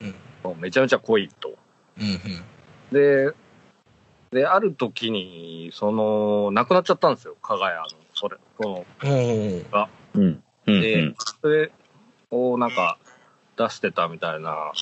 [0.01, 0.15] うん
[0.59, 1.55] めちゃめちゃ濃いと。
[1.97, 2.21] うんうん。
[2.91, 3.33] で、
[4.31, 9.65] で、ある時に、その、亡くなっちゃったんですよ、加賀屋の、それ、その、うん。
[10.13, 10.43] うん。
[10.67, 10.81] うん。
[10.81, 11.71] でうんそれ
[12.31, 12.97] をなんか
[13.57, 14.73] 出してたみたいな、あ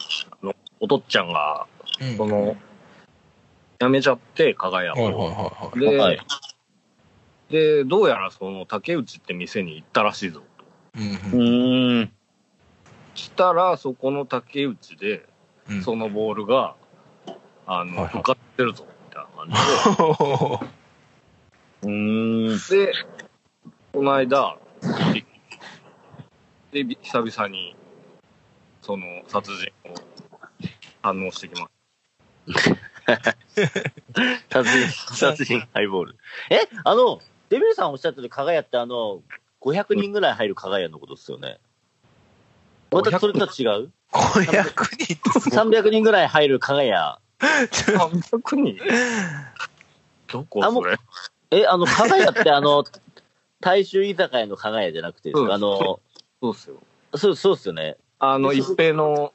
[0.41, 1.67] のお父っちゃんが、
[2.01, 2.17] うん。
[2.17, 2.57] その、
[3.83, 4.97] 辞めちゃって、加賀屋を。
[4.97, 5.11] は
[5.75, 6.19] いで、はい
[7.49, 10.99] で、どうやらその竹内って店に行ったらしいぞと。
[10.99, 11.07] はい。
[11.07, 12.11] ううんーん。
[13.13, 15.27] したら、そこの竹内で、
[15.69, 15.83] うん。
[15.83, 16.75] そのボールが、
[17.67, 20.59] あの、はいはい受かってるぞ、みたいな感
[21.83, 22.57] うーん。
[22.57, 22.93] じで、で、
[23.93, 24.57] この間、
[26.71, 27.75] で、で久々に、
[28.81, 29.95] その、殺人を
[31.03, 31.69] 反応してきま
[34.49, 36.17] 殺人、殺人ハイボール。
[36.49, 39.21] えあの、デビルさんおっしゃってる加賀屋ってあの、
[39.61, 41.59] 500人ぐらい入る加賀屋のことですよね。
[42.91, 45.13] またそれとは違う？500人？
[45.15, 45.59] ってすごい。
[45.59, 47.19] ?300 人ぐらい入る加賀屋。
[47.71, 47.91] す。
[47.91, 48.77] 300人？
[50.31, 50.97] どこそれ？
[51.51, 52.83] え、あの、加賀屋ってあの、
[53.61, 55.99] 大衆居酒屋の加賀屋じゃなくてですうんかあの、そ
[56.41, 56.77] うっすよ。
[57.15, 57.97] そう、そうっすよね。
[58.19, 59.33] あの、一平の、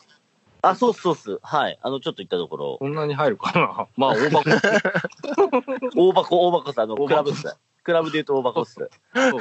[0.62, 1.38] あ、そうっす、そうっす。
[1.42, 1.78] はい。
[1.82, 2.76] あの、ちょっと行ったところ。
[2.78, 4.50] こんなに入るかな まあ、大箱。
[5.96, 7.56] 大箱、大箱さん、あの、大箱クラブっす。
[7.84, 8.74] クラブで言うと大箱っす。
[8.74, 8.88] そ
[9.20, 9.40] う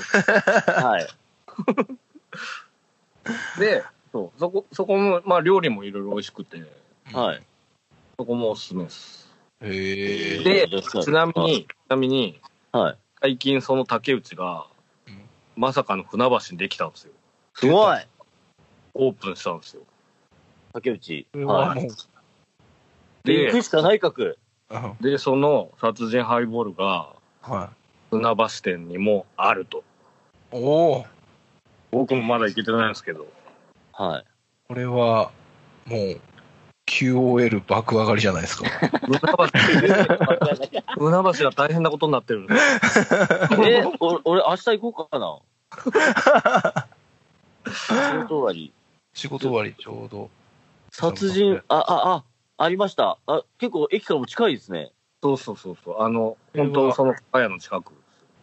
[0.82, 1.08] はい。
[3.60, 6.64] で、そう、そこ、そこも、まあ、料理もいろいろ美味しくて、
[7.12, 7.44] はい。
[8.18, 9.28] そこもおすすめです。
[9.62, 10.44] へえ。
[10.44, 12.40] でですちなみに、ちなみに、
[12.72, 12.98] はい。
[13.22, 14.68] 最近その竹内が
[15.08, 15.22] うん、
[15.56, 17.14] まさかの船橋にできたんですよ。
[17.56, 17.98] すごい
[18.94, 19.82] オープンしたんですよ。
[20.78, 21.28] 竹内。
[21.34, 21.90] ははもう、い。
[23.24, 24.38] で、行くで、しかないかく。
[24.70, 27.72] うんで、その殺人ハイボールが、は
[28.12, 29.80] 船橋店にもあると。
[29.80, 29.82] い。
[30.52, 31.06] おお。
[31.92, 33.28] 僕もまだ行けてないんですけど。
[33.94, 34.26] はい。
[34.68, 35.32] これは、
[35.86, 36.20] もう、
[36.86, 38.70] QOL 爆上がりじゃないですか。
[39.08, 39.28] 船橋、
[40.98, 43.16] 船橋が大変なことになってるんです
[43.66, 45.40] え、お俺、明日行こうかな。
[47.72, 48.74] 仕事終わり。
[49.14, 50.30] 仕事終わり、ちょうど。
[51.00, 52.24] 殺人、あ、あ、あ、
[52.58, 53.20] ありました。
[53.28, 54.92] あ、結構駅からも近いですね。
[55.22, 56.02] そうそうそうそう。
[56.02, 57.94] あの、本当その茅屋の近く。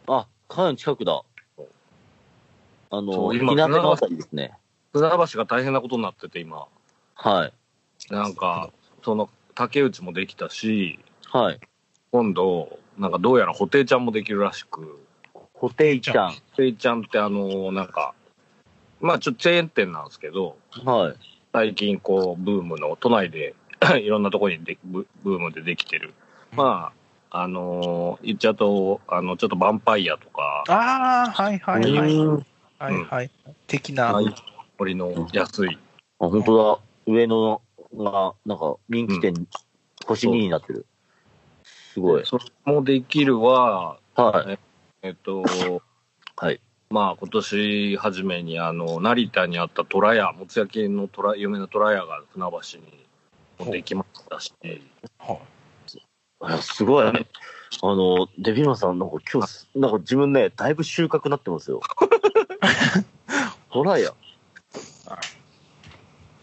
[0.07, 1.14] あ、かなり近くだ。
[1.19, 1.25] あ
[2.90, 4.57] その、う今日向のあたりですね。
[4.93, 6.69] 船橋が大変なことになってて、今。
[7.17, 7.53] はい。
[8.12, 8.71] なんか、
[9.03, 11.01] その、竹内もできたし、
[11.33, 11.61] はい。
[12.12, 15.05] 今度、なんかどうやら布袋ちゃんもできるらしく、
[15.55, 16.31] ホテイちゃん。
[16.55, 18.14] 布袋ちゃんってあの、なんか、
[19.01, 21.34] まあちょっとチェーン店なんですけど、はい。
[21.55, 23.55] 最近こう、ブームの、都内で
[24.03, 26.12] いろんなところにでブブームでできてる。
[26.51, 26.93] ま
[27.31, 32.12] あ、あのー言っちゃうと、あの、ちょっとヴァンパイアとか、ああ、はいはいはい。
[32.12, 32.45] うん
[32.79, 33.31] はいはい。
[33.69, 34.11] 的な。
[34.11, 34.35] ああいう
[34.81, 35.79] 森の安い。
[36.19, 36.81] あ、本当だ。
[37.07, 37.62] 上野
[37.99, 39.47] が、なんか、人気店、
[40.07, 40.87] 星2になってる。
[41.62, 42.27] すごい。
[42.27, 44.59] それもできるは、はい。
[45.03, 45.81] えっと、
[46.37, 46.61] はい。
[46.90, 53.07] まあ今年初めにあの成田にあった虎屋、もつ焼きの虎有名な虎屋が船橋に
[53.66, 54.53] もできましたし、
[55.18, 55.38] は
[56.40, 57.07] あすごい。
[57.07, 57.12] あ
[57.83, 61.81] の、デビルマンさん、なんか今日、なんか自分ね、だいぶ収穫なってますよ。
[63.68, 64.12] ほらや。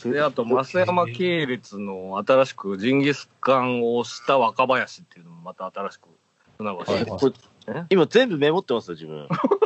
[0.03, 6.07] で、あと増山系列の新しくジンギスカンをした若林っていうのもまた新しく
[6.57, 9.27] 船橋はい今全部メモってますよ、自分。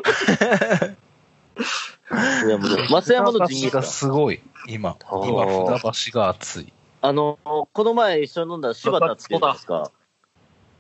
[2.46, 3.88] いや、もう、松山のジンギスカンが。
[3.88, 4.42] すごい。
[4.68, 4.98] 今。
[5.24, 5.80] 今、船
[6.12, 6.74] 橋が熱い。
[7.02, 9.92] あの、この前一緒に飲んだ柴田っていうんですか？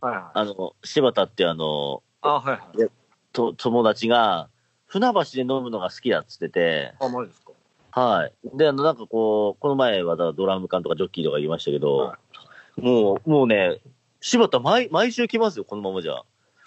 [0.01, 0.23] はいはい。
[0.33, 2.89] あの、柴田ってあの、あ、はいはい。
[3.33, 4.49] と友達が、
[4.87, 7.51] 船橋で飲むのが好きだっつってて、あ、マジですか？
[8.01, 8.33] はい。
[8.53, 12.17] で、あの、なんかこう、この前はドラム缶とかジョッキーとか言いましたけど、は
[12.77, 13.79] もう、もうね、
[14.19, 16.23] 柴田毎、毎週来ますよ、このままじゃ。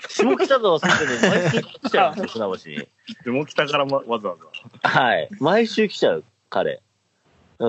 [0.09, 2.89] 下北沢住んで毎週来ちゃうんですよ、船橋に。
[3.25, 4.37] でも北からわわざわ
[4.83, 4.89] ざ。
[4.89, 5.29] はい。
[5.41, 6.81] 毎週来ちゃう、彼。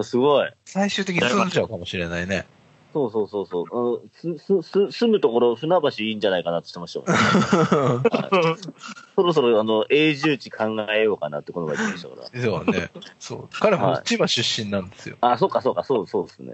[0.04, 0.52] すごい。
[0.66, 2.46] 最終的に済んじゃうかもしれないね。
[2.94, 3.66] そうそうそうそう。
[3.72, 8.58] あのす、す、す、住むところ、船橋いいんじゃないかなって言ってましたもんね。
[9.16, 12.42] そろそろ、あの、永住地考えようかなってこの前言ってましたから。
[12.42, 12.92] そうね。
[13.20, 13.50] そう。
[13.52, 15.18] 彼も千葉出身なんですよ。
[15.22, 16.54] あ、そうかそうか、そうそうですね。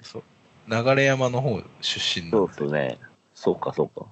[0.68, 2.48] 流山の方出身そうの。
[2.48, 3.00] ですね。
[3.34, 4.06] そうかそうか。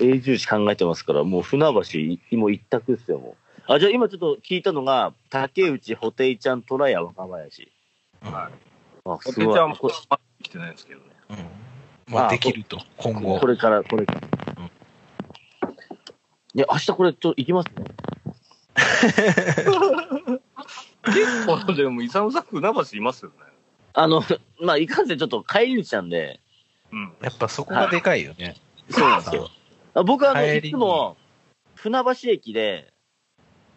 [0.00, 3.36] 永住地考えてますから、もう船橋、もう一択ですよ、も
[3.68, 3.72] う。
[3.72, 7.70] あ、じゃあ今ちょっと聞いたのが、竹内、ホテイちゃん、虎屋、若林。
[8.24, 8.52] うんはい。
[9.04, 9.48] あ、おすごい。
[9.48, 11.06] てちゃんもこまだ来てないんですけどね。
[11.30, 12.14] うん。
[12.14, 13.46] まあ、できると、今後こ。
[13.46, 14.20] れから、これから。
[14.58, 14.70] うん
[16.54, 17.84] いや、明日これ、ちょっと行きますね。
[21.04, 23.36] 結構、でも、イサムさん、船橋いますよね。
[23.94, 24.22] あの、
[24.60, 26.40] まあ、いかんせんちょっと帰り道なんで、
[26.92, 27.12] うん。
[27.22, 28.56] やっぱそこがでかいよね。
[28.90, 29.48] そうなんですよ。
[29.94, 31.16] あ僕はあの、いつも、
[31.74, 32.92] 船橋駅で、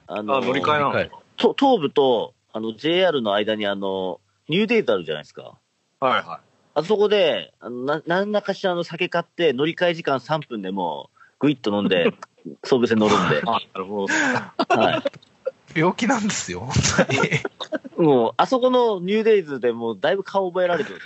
[0.08, 1.54] あの、あ、乗り換えなの？
[1.58, 5.58] 東部と、あの、JR の間にあの、ニューデイズあるじゃないですか。
[6.00, 6.40] はいは
[6.76, 12.14] あそこで、あの、な、何らかしらの酒買って、乗り換え時間3分でもう、ぐいっと飲んで、
[12.64, 13.42] 総武線乗るんでい。。
[13.46, 14.14] あ、なるほど。
[14.82, 15.04] は
[15.74, 16.74] 病気なんですよ、本
[17.08, 17.20] 当に。
[17.20, 17.22] い。
[18.02, 21.00] もう、あそこのニューデイズでもう、だいぶ顔覚えられてる。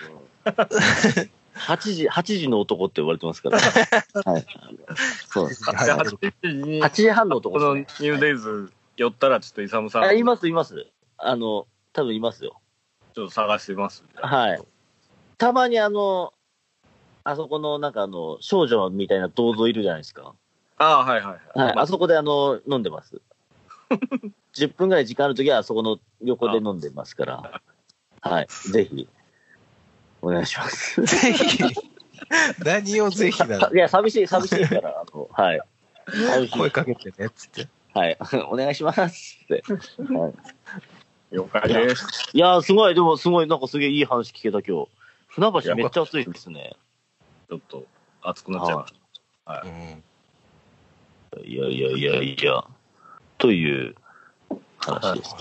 [1.60, 3.60] 8時、8時の男って言われてますから。
[3.60, 4.46] はい。
[5.28, 5.64] そうなんです。
[5.64, 6.04] じゃあ、8
[6.42, 8.10] 時に、8時半のこのニ男ですね。
[8.12, 10.88] ューデイズ寄ったら、ちょっとイサムさん、あ、いちょます、います。
[11.18, 12.60] あの、多分いますよ。
[13.10, 14.04] っと探してます。
[14.16, 14.62] はい。
[15.38, 16.34] たまにあの、
[17.24, 20.34] あそこのなんかあの、少女みたいな銅像いるじゃないですか。
[20.78, 21.74] あはいはいはい。
[21.78, 23.22] あそこであの、飲んでます。
[24.56, 27.62] 10分ぐらい時間あるときはあそこの横で飲んでますから。
[28.22, 28.48] はい。
[28.72, 29.08] ぜひ、
[30.22, 31.02] お願いします。
[31.04, 31.64] ぜひ、
[32.64, 33.74] 何をぜひなの？
[33.74, 35.62] いや、寂しい、寂しいから、あの、はい。
[36.52, 37.68] 声かけてね、つって。
[37.94, 38.18] はい。
[38.50, 39.64] お願いしますって。
[40.14, 40.34] はい
[41.32, 42.08] 了解です。
[42.34, 44.90] いやー、すごい、でもすごい、なんかすげえいい話聞けた今日。
[45.28, 46.76] 船橋めっちゃ暑いですね。
[47.50, 47.86] ちょっと
[48.24, 48.94] 熱くなっちゃいまし
[49.46, 49.64] た。
[49.64, 50.04] うん。
[51.46, 52.64] いやいやいやいや、
[53.38, 53.96] という
[54.80, 55.36] 話です。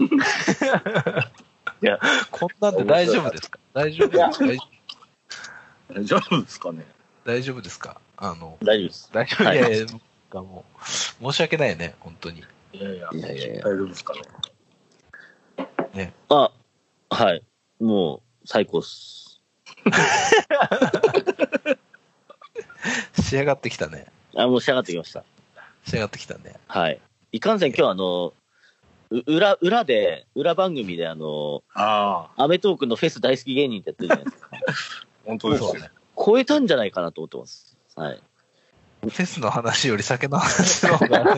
[0.00, 0.08] い
[1.86, 1.98] や、
[2.30, 3.58] こんなんで大丈夫ですか？
[3.72, 4.46] 大丈夫ですか？
[4.46, 4.58] 大
[5.94, 6.86] 大丈夫ですかね？
[7.24, 8.00] 大丈夫ですか？
[8.16, 9.10] あの、大丈夫です。
[9.12, 10.64] 大丈夫、はいいやいや、なんかも
[11.20, 12.44] う、申し訳ないね、本当に。
[12.72, 14.14] いやいや、いやいやいや大丈夫ですか
[15.94, 16.12] ね？
[16.28, 16.50] あ、
[17.10, 17.42] はい。
[17.80, 19.40] もう、最高っす。
[23.20, 24.06] 仕上がってきたね。
[24.36, 25.24] あ、もう仕上がってきました。
[25.86, 26.54] 仕上がってきたね。
[26.66, 27.00] はい。
[27.32, 28.32] いかんせん今日あの、う
[29.10, 34.50] 裏、裏で、裏番組であの、アメトークのフェス大好き芸人ってやってるじゃないですか。
[35.24, 35.90] 本当ですそうね。
[36.16, 37.76] 超えたんじゃないかなと思ってます。
[37.96, 38.22] はい。
[39.02, 41.36] フェスの話より酒の話の方が。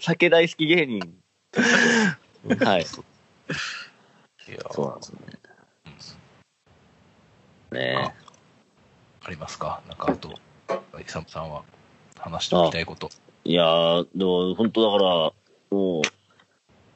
[0.00, 1.18] 酒大好き芸人。
[2.64, 2.82] はい。
[2.82, 5.18] いやそうなんですね。
[7.70, 8.14] ね
[9.24, 9.82] ありますか？
[9.88, 10.34] なんかあと、
[11.00, 11.62] イサムさんは
[12.16, 13.10] 話しておきたいこと。
[13.44, 15.32] いやー、でも本当だから、
[15.70, 16.02] も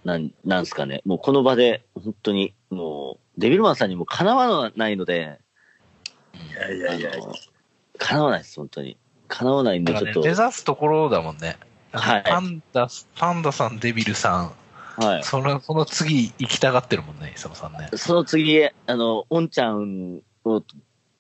[0.05, 1.03] う、なん、なんすかね。
[1.05, 5.39] もうこの場で、本当に、もう、デビルマンさんにもかなわないので、
[6.35, 7.11] いやいやいや
[7.99, 8.97] かなわないです、本当に。
[9.29, 11.57] かなわないんで、ちょっと、目指すところだもんね。
[11.93, 14.53] はいパンダ、パンダさん、デビルさん、
[14.97, 15.25] はい。
[15.25, 17.89] その、その次行きたがってるもんね、イサムさんね。
[17.95, 20.63] その次、あの、オンちゃんを、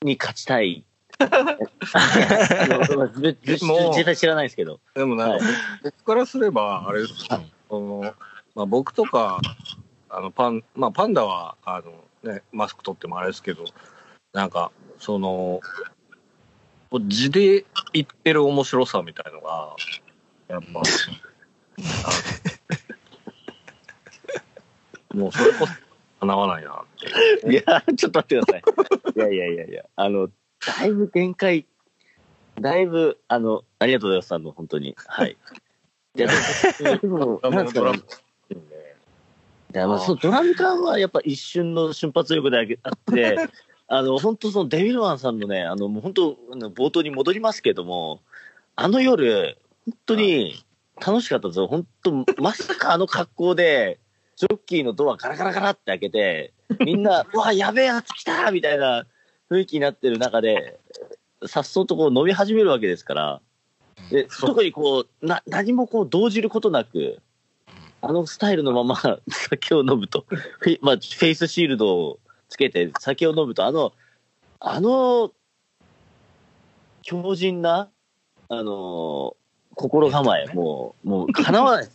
[0.03, 0.85] に勝ちたい
[1.23, 1.57] あ
[2.91, 4.81] のぜぜもう絶対知らないですけど。
[4.95, 5.45] でもなんか、
[5.83, 8.14] 僕からすれば、あれですよ、その
[8.55, 9.41] まあ、僕とか、
[10.11, 11.81] あのパン、まあ、パンダは、あ
[12.25, 13.64] の、ね、マスク取ってもあれですけど、
[14.33, 15.61] なんか、その、
[17.07, 19.75] 字で言ってる面白さみたいのが、
[20.49, 20.83] やっぱ、
[25.14, 25.73] もうそれこそ、
[26.20, 26.85] かなわないなっ
[27.43, 27.51] て。
[27.51, 28.62] いや、ちょっと待ってください。
[29.16, 30.29] いやいやいやいや、あの、
[30.67, 31.67] だいぶ限界、
[32.61, 34.95] だいぶ、あの、ありがとうございます、あの、本当に。
[34.97, 35.37] はい。
[36.15, 36.29] いや、
[37.01, 37.99] でも、なんですかね。
[39.75, 43.37] いや、まあ、そのドラム缶はやっぱ一瞬の瞬発力だけあって、
[43.89, 46.35] あの、本当そのデビルマンさんのね、あの、もう本当、
[46.71, 48.21] 冒頭に戻りますけども、
[48.77, 49.57] あの夜、
[49.87, 50.65] 本当に
[51.05, 51.67] 楽しかったですよ。
[51.67, 53.99] 本当、まさかあの格好で、
[54.37, 59.07] ジョッキーのドアガラガラガラって開けて、みんな、 うわ、やべえやつ来たみたいな
[59.53, 60.79] 雰囲気になってる中で、
[61.47, 63.41] さっそうとこう飲み始めるわけですから、
[64.11, 67.21] で、特にこう、な、何もこう動じることなく、
[68.01, 68.97] あのスタイルのまま
[69.29, 73.93] 酒を飲むと、フェイまあ、フェイスシールドをつけて酒を飲むと、あの、
[74.61, 75.33] あの、
[77.03, 77.91] 強靭な、
[78.49, 79.37] あの、
[79.75, 81.89] 心構え、もう、もう、かなわない。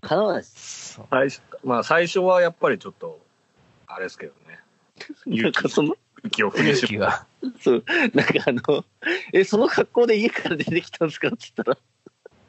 [0.00, 1.00] かなわないです。
[1.10, 3.20] 最初、まあ、最初はやっぱりちょっと、
[3.86, 4.58] あれですけどね。
[5.26, 5.96] なんかその、
[6.38, 7.04] 息を振り絞。
[7.60, 7.84] そう、
[8.14, 8.84] なんかあの、
[9.32, 11.76] え、その格好で家から出てきたんですかって言っ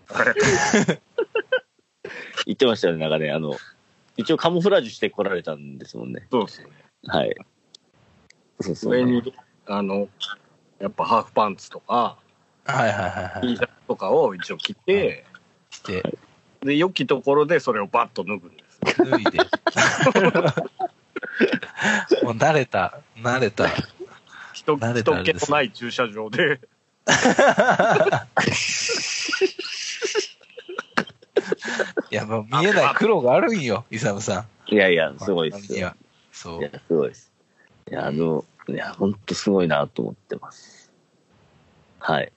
[0.09, 0.35] たら、
[2.45, 3.55] 言ってましたよね、なんかね、あの、
[4.17, 6.27] 一応カモフラージュして来られたんですもんね。
[6.31, 6.67] そうですね。
[7.07, 7.35] はい。
[8.61, 8.93] そうそう。
[8.93, 9.33] 上に、
[9.65, 10.07] あの、
[10.79, 12.17] やっぱハーフパンツとか、
[12.65, 13.47] はいはいはいはい。
[13.47, 15.25] T シャツとかを一応着て、
[15.71, 16.03] して、
[16.61, 18.79] で、良きところでそれをバッと脱ぐんです。
[18.97, 19.39] 脱いで。
[22.29, 23.67] もう慣れた、慣れた。
[24.53, 26.61] 人慣れたあ人気のない駐車場で、
[32.11, 34.45] いや、もう見えない苦労があるんよ、イサムさん。
[34.71, 35.77] いやいや、すごいですよ。
[35.79, 35.95] いや、
[36.31, 36.69] そういや、。
[36.87, 37.31] すごいです。
[37.89, 40.91] いや、あの、いや、ほんとすごいなと思ってます。
[41.97, 42.31] はい。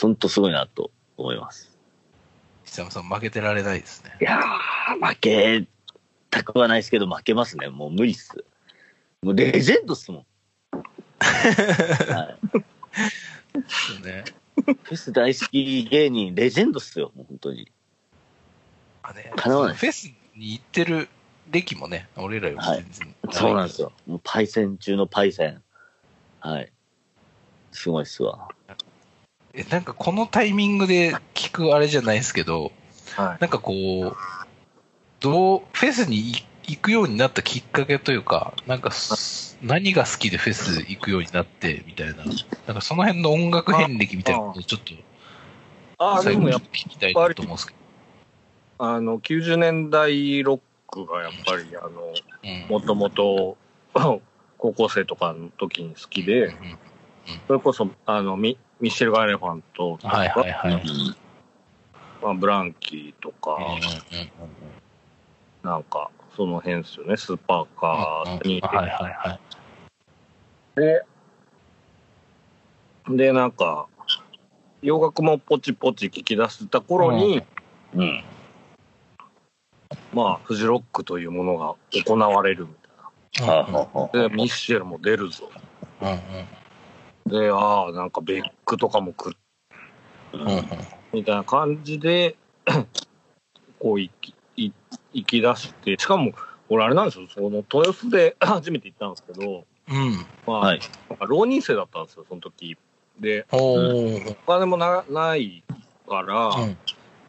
[0.00, 1.76] ほんとすごいなと思います。
[2.66, 4.16] イサムさん負けてられないですね。
[4.18, 5.66] いやー、負け
[6.30, 7.68] たくはないですけど、負けますね。
[7.68, 8.42] もう無理っす。
[9.26, 10.26] もうレジェンドっすもん。
[11.18, 12.38] はい。
[13.66, 14.22] そうね。
[14.54, 17.72] フェス大好き芸人、レジェンドっすよ、もう本当に。
[19.02, 21.08] あね、かなわないフェスに行ってる
[21.50, 23.90] 歴もね、俺らより全然、そうなんですよ。
[24.06, 25.60] もうパイセン中のパイセン。
[26.38, 26.72] はい。
[27.72, 28.48] すごいっすわ。
[29.54, 32.70] え、なんかこのタイミングで聞くあれじゃないですけど、
[33.16, 33.38] はい。
[33.40, 34.16] なんかこう、
[35.18, 42.24] どう、フェスに行行くようになったきっかけというか、なんかす、何が好きでフェス行くようになって、みたいな、
[42.66, 44.92] なんかその辺の音楽遍歴みたいなことをちょっと、
[45.98, 47.72] ああ、でもやっ聞きたいなと思うんですけ
[48.78, 52.12] ぱ、あの、90年代ロックがやっぱり、あの、
[52.68, 53.56] もともと、
[54.58, 56.78] 高校生とかの時に好きで、うん
[57.46, 60.82] それこそ、あの、ミミッシェルガ・エレファントとか、はいはいはい。
[62.22, 63.58] まあ、ブランキーとか、
[65.62, 68.60] なんか、その辺ですよね、スーパーカーに。
[68.60, 69.38] はいはいは
[70.76, 70.80] い。
[70.80, 71.02] で、
[73.08, 73.86] で、なんか、
[74.82, 77.42] 洋楽もポチポチ聞き出した頃に、
[77.94, 78.24] うん。
[80.12, 81.74] まあ、フジロックというものが
[82.04, 82.74] 行われるみ
[83.34, 84.28] たいはあはあはあな。
[84.28, 85.50] で、ミッシェルも出るぞ。
[86.02, 86.18] うんうん
[87.26, 89.36] で、ああ、なんかベックとかも来る。
[90.32, 90.66] うんうん
[91.12, 92.36] みたいな感じで、
[93.80, 96.32] こう行き、い行き出して、しかも、
[96.68, 100.26] 俺あれなんですよ、その豊洲で 初めて行ったんですけど、うん。
[100.46, 100.80] まあ、はい
[101.28, 102.76] 浪人生だったんですよ、その時。
[103.20, 104.30] で、おー。
[104.32, 105.62] お金もなない
[106.08, 106.78] から、うん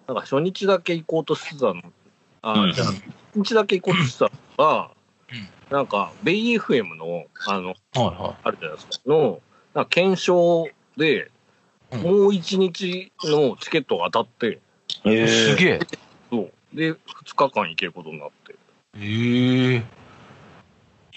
[0.08, 1.82] なんか初日だけ行こうとしてたの。
[2.42, 3.04] あ、うんじゃあ、初
[3.36, 4.92] 日だけ行こうとしてたのが、
[5.32, 9.42] うんなんか、ベイ FM の、あの、はいはあるじゃないですか、の、
[9.74, 11.30] なんか検証で、
[11.92, 14.60] うんもう一日のチケットが当たって、
[15.06, 15.28] えい。
[15.28, 15.56] すえ。
[15.56, 15.80] げえ。
[16.74, 16.98] で、2
[17.36, 18.56] 日間行けることになって。
[19.00, 19.84] ええ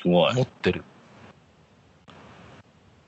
[0.00, 0.34] すごい。
[0.34, 0.84] 持ってる。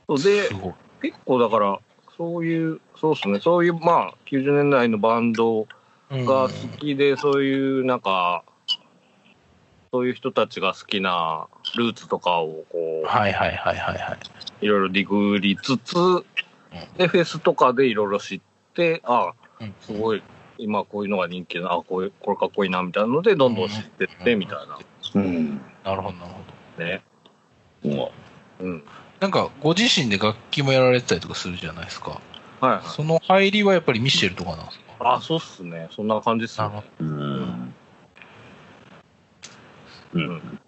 [0.09, 0.75] そうで、すごい。
[1.03, 1.79] 結構だから、
[2.17, 5.67] そういう、そうですね、そういう、まあ、90年代のバンド
[6.11, 8.45] うんが好きで、そういう、なんか、
[9.93, 14.19] そういう人たちが好きなルーツとかを、こはいはいはいはいはい。
[14.63, 15.95] う、いろいろディグりつつ、
[16.97, 18.41] で、フェスとかでいろいろ知っ
[18.75, 20.23] て、あうんすごい、
[20.63, 24.79] 今こういうのが人気な、あこういう、これかっこいいな、みたいなので、どんどん知ってって、みたいな。
[25.15, 25.61] うん。
[25.85, 26.41] なるほどなるほ
[26.79, 26.85] ど。
[26.85, 27.03] ね。
[28.61, 28.83] うん。
[29.21, 32.21] なんか、ご自身で楽器もやられてたりとかするじゃないですか。
[32.61, 32.83] はいはい。
[32.89, 35.15] その入りはやっぱりミシェルとかなんですか？
[35.15, 35.89] あ、そうっすね。
[35.91, 36.85] そんな感じっすねなるほ。
[37.01, 37.75] うん。
[40.13, 40.59] うん。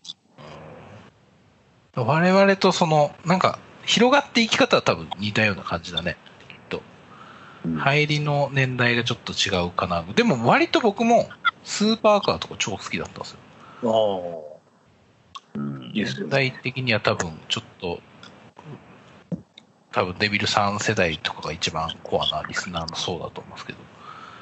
[1.96, 6.16] 我々とその、なんか、広がっていき方は多分似たような感じだね。
[7.64, 10.04] 入りの年代がちょっと違うかな。
[10.14, 11.28] でも割と僕も、
[11.62, 13.38] スーパーカーとか超好きだったんですよ。
[13.84, 14.54] ああ。
[15.54, 18.00] うんいいっすよ世代的には多分ちょっと、
[19.92, 23.78] 多分デビル3世代とかが一番コアなリスナーの層だと思うんですけど、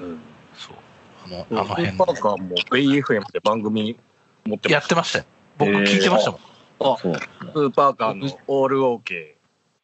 [0.00, 0.18] うん。
[0.54, 0.76] そう。
[1.26, 3.98] あの、あの辺スーパーカーもベイ FM で番組
[4.44, 5.24] 持ってまやってましたよ。
[5.58, 6.40] 僕聞いてましたもん。
[6.80, 7.14] あ、そう。
[7.14, 9.36] スーパーカーのオールオーケ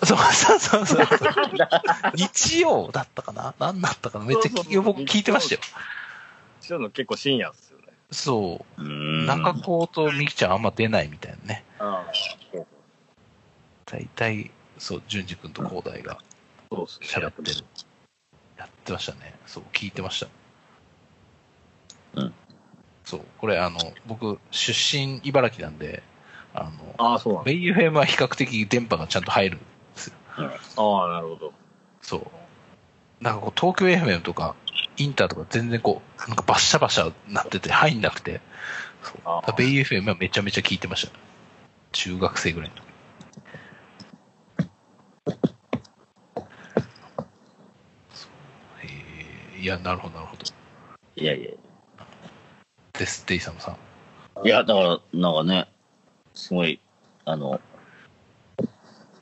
[0.04, 1.06] そうそうそうそう。
[2.14, 3.54] 日曜だったかな？
[3.58, 4.24] 何だったかな？
[4.24, 5.60] めっちゃ僕聞いてましたよ。
[5.60, 5.64] ー。
[6.60, 7.84] そういうの結構深夜っすよね。
[8.10, 8.82] そう。
[8.82, 11.64] うん中高とミキちゃんあんま出ないみたいなね。
[13.86, 16.18] 大体、そう、淳二君と広大が。
[16.70, 17.64] 喋ってる。
[18.58, 19.34] やってましたね。
[19.46, 20.26] そう、聞いてました。
[22.14, 22.34] うん。
[23.04, 26.02] そう、これあの、僕、出身茨城なんで、
[26.52, 27.50] あの、ああ、そうなんだ。
[27.50, 29.58] ベイ FM は比較的電波がちゃんと入る。
[30.46, 31.52] ああ、なるほど。
[32.02, 33.24] そう。
[33.24, 34.54] なんかこう、東京 FM とか、
[34.96, 38.40] インターとか全然こう、なんかバッシャバシャなってて入んなくて、
[39.02, 41.18] そうベイ FM はめちゃめちゃ聞いてました。
[41.92, 42.88] 中学生ぐらいの時。
[49.60, 50.44] いや、なるほど、なるほど。
[51.16, 51.50] いやいや。
[52.92, 54.46] ですって、イサムさん。
[54.46, 55.68] いや、だから、なんかね、
[56.32, 56.80] すごい、
[57.24, 57.60] あの、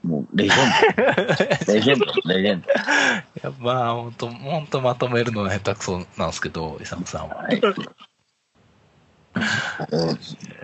[0.07, 1.73] もう、レジェンド。
[1.75, 2.69] レジェンド、レジェンド。
[2.69, 2.73] い
[3.43, 7.37] や、まあ、本当本当まとめるのが下手くそなんですけど、イサムさんは。
[7.37, 7.61] はい。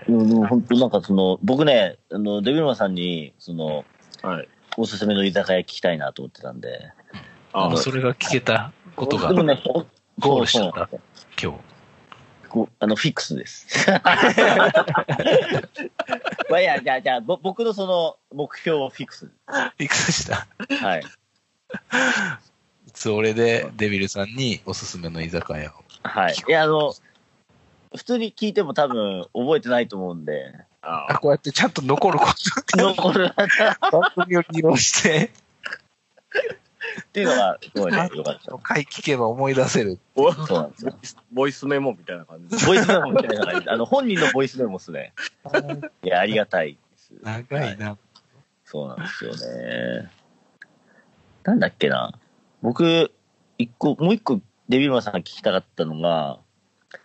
[0.08, 3.84] うん、でも本当なんかその、僕ね、あの、デビルマンさんに、その、
[4.22, 4.48] はい。
[4.76, 6.92] おすすめの居酒屋聞きたいなと思ってたんで。
[7.52, 9.84] あもうそれが聞けたことがでもね、ほ
[10.18, 10.88] ゴールしちゃった
[11.40, 11.58] 今日。
[12.48, 13.66] こうあの、フィックスです。
[16.50, 19.30] まあ、いや、じゃあ、じゃあ、ぼ僕のその、目標をフィックス。
[19.78, 20.46] いくつした
[20.80, 21.02] はい。
[22.94, 25.72] それでデビルさんにおすすめの居酒屋を。
[26.02, 26.34] はい。
[26.48, 26.94] いや、あの、
[27.96, 33.32] 普通に聞いても多分覚えてないと思うんで、ああ、こうやってちゃんと残ること残る
[33.92, 35.30] 番組を利用して、
[37.00, 38.58] っていうのが、すごいね、よかった。
[38.58, 39.98] 回聞けば思い出せる。
[40.16, 40.96] そうなんですよ。
[41.32, 42.66] ボイスメモみたいな感じ。
[42.66, 43.68] ボイスメモみたいな感じ。
[43.68, 45.12] あの、本人のボイスメモっすね。
[46.02, 47.12] いや、ありがたいです。
[47.22, 47.96] 長いな。
[48.64, 50.10] そうなんですよね。
[51.44, 52.18] なんだっけな。
[52.62, 53.12] 僕、
[53.58, 56.38] 一個、もう一個、デビルマンさんが聞きたかったのが、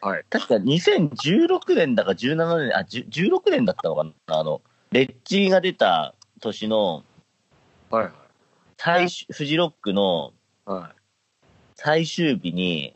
[0.02, 0.24] はい。
[0.30, 4.12] 確か2016年だか17年、あ、16年だったのかな。
[4.28, 4.62] あの、
[4.92, 7.04] レッチが出た年の
[7.90, 8.12] はい。
[8.78, 10.34] 最終、フジロックの
[10.66, 10.94] は
[11.76, 12.88] 最終日に、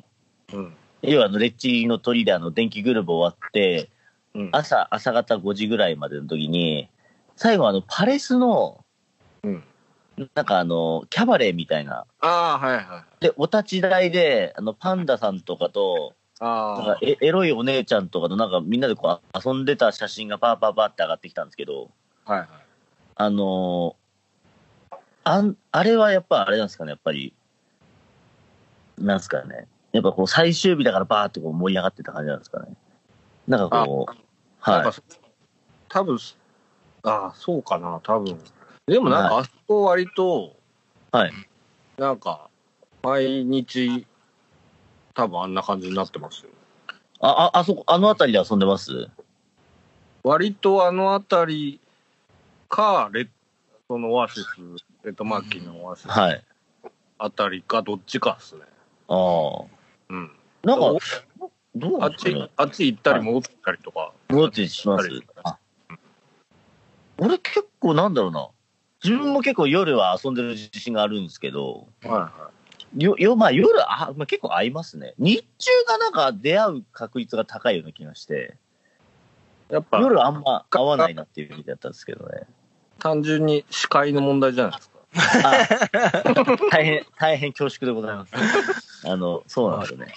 [0.52, 0.56] い。
[0.56, 0.74] うん。
[1.02, 3.90] 要はあの、レッチリの鳥であの、電気グループ終わって、
[4.34, 4.50] うん。
[4.52, 6.90] 朝、朝方5時ぐらいまでの時に、
[7.36, 8.86] 最後あの、パレスの、
[9.44, 9.64] うん。
[10.36, 12.06] なんかあの、キャバレーみたいな。
[12.20, 13.24] ああ、はいはい。
[13.24, 21.92] で、お立ち台で、あの、パンダさんとかと、なんあかエエロいお姉ちゃんとかとなんかみんなでこう遊んでた写真がパーパーパーって上がってきたんですけど、
[22.26, 22.32] あ。
[22.32, 22.50] はいはい。
[23.16, 24.01] あのー
[25.24, 27.34] あん、あれはやっぱあれなんですかね、やっぱり、
[28.98, 29.68] なんですかね。
[29.92, 32.76] やっぱこう最終日だからバーってこう盛り上がってた感じなんですかね。
[33.48, 34.16] なんかこう、
[34.60, 34.94] はなんか、
[35.90, 36.18] 多分、
[37.04, 38.40] ああ、そうかな、多分。
[38.88, 40.56] でもなんか、あそこ割と、
[41.12, 41.34] はい。
[41.98, 42.50] なんか、
[43.04, 44.08] 毎日、
[45.14, 46.50] 多分あんな感じになってますよ。
[46.50, 46.54] い。
[47.20, 49.10] あ、あ、あそこ、あの辺りで遊んでます？
[50.24, 51.80] 割とあのあたり
[52.70, 53.30] か、レッ
[53.88, 54.46] そのオアシス、
[55.04, 56.44] レッドマーキーのオアシスはい。
[57.18, 58.62] あたりか、どっちかっすね。
[59.08, 59.66] ああ。
[60.10, 60.32] うん。
[60.64, 60.98] なんか、
[61.76, 64.12] どうあっちなんですかね、あっち行ったり戻ったりとか。
[64.30, 65.10] 戻ってします？
[67.18, 68.50] 俺結構なんだろうな。
[69.04, 72.52] 自分も結構夜は遊んでる自信があるんですけど、はいは
[72.98, 75.14] よ、よ、まあ夜、あ、まあ、結構合いますね。
[75.18, 78.58] 日中がなんか出会う確率が高いような気がして、
[79.72, 79.74] い。
[79.74, 82.44] やっぱ、夜あんま合わないなっていう意味だったんですけどね。
[83.00, 84.91] 単純に視界の問題じゃないですか。
[84.91, 84.91] あ
[86.72, 88.34] 大変、大変恐縮でございます。
[89.06, 90.14] あの、そうなんですよね。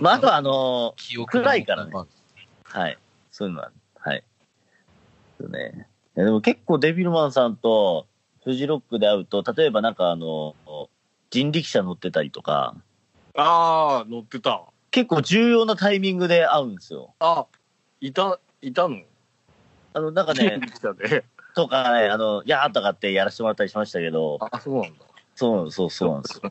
[0.00, 1.92] まあ、あとはあの、記憶暗いからね
[2.64, 2.98] はい。
[3.30, 4.24] そういうのは、はい。
[5.48, 5.86] ね。
[6.14, 8.06] でも結構デビルマンさんと
[8.42, 10.56] フジロックで会うと、例えばなんかあの、
[11.30, 12.74] 人力車乗ってたりとか、
[13.36, 14.62] ああ、乗ってた。
[14.90, 17.14] 結構重要なタイミングで会うんですよ。
[17.20, 17.46] あ、
[18.00, 18.96] いた、いたの？
[19.92, 21.24] あの、なんかね、人力車で。
[21.56, 24.90] とかね、あの、やーとかってやらせてもらったりしましたけど、あ、そうなんだ。
[25.34, 26.42] そう、そう、そうなんですよ。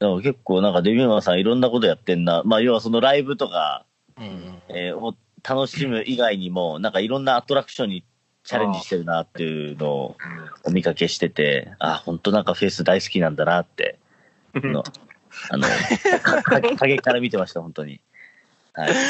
[0.00, 2.42] でも結構なんかデビューマンさんいろんなことやってんな。
[2.44, 3.86] まあ要はそのライブとか、
[4.18, 4.62] うんうん。
[4.68, 5.14] えーを
[5.48, 8.04] 楽しむ以外にも、なんかいろんなアトラクションに
[8.44, 10.16] チャレンジしてるなっていうのを
[10.64, 13.98] お見かけしてて、あ、本当なんかフェス大好きなんだなって、
[14.54, 14.84] の
[15.48, 15.66] あの、
[16.76, 18.00] 影から見てました、本当に。
[18.74, 18.92] はい。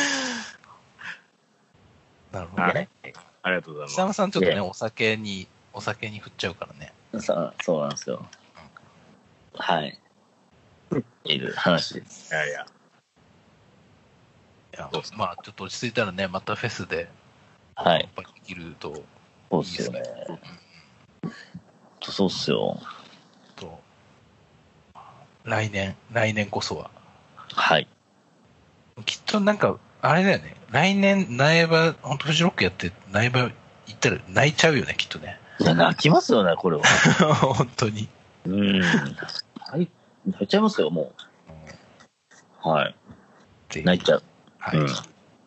[2.31, 2.89] なるほどはいね。
[3.49, 4.17] ありがとうござい北山ます。
[4.19, 6.93] さんちょっとね、お酒に、お酒に振っちゃうからね。
[7.19, 8.27] そうそうなんですよ。
[9.55, 9.99] はい。
[11.25, 12.35] いる話です。
[12.35, 12.67] いやいや。
[14.75, 17.09] いやそうっす、まあ、ちょっと落ち着いたらね、またフェスで、
[17.75, 18.09] はい。
[18.15, 19.03] 乾杯できると
[19.51, 20.07] そうっいいですすよねね。。
[22.03, 22.79] そうっすよ。
[23.57, 23.81] と、
[25.45, 26.91] 来年、来年こそは。
[27.55, 27.89] はい。
[29.07, 30.57] きっとなんか、あれだよね。
[30.71, 33.53] 来年、苗場、本当フジロックやって、苗場行
[33.93, 35.39] ったら泣いちゃうよね、きっとね。
[35.61, 36.83] いや、泣きますよね、これは。
[37.35, 38.09] 本当に。
[38.47, 38.83] うん。
[38.83, 39.89] はい。
[40.27, 41.13] 泣いちゃいますよ、も
[42.65, 42.69] う。
[42.69, 42.95] はい。
[43.85, 44.23] 泣いちゃう。
[44.59, 44.81] はい。
[44.81, 44.87] うん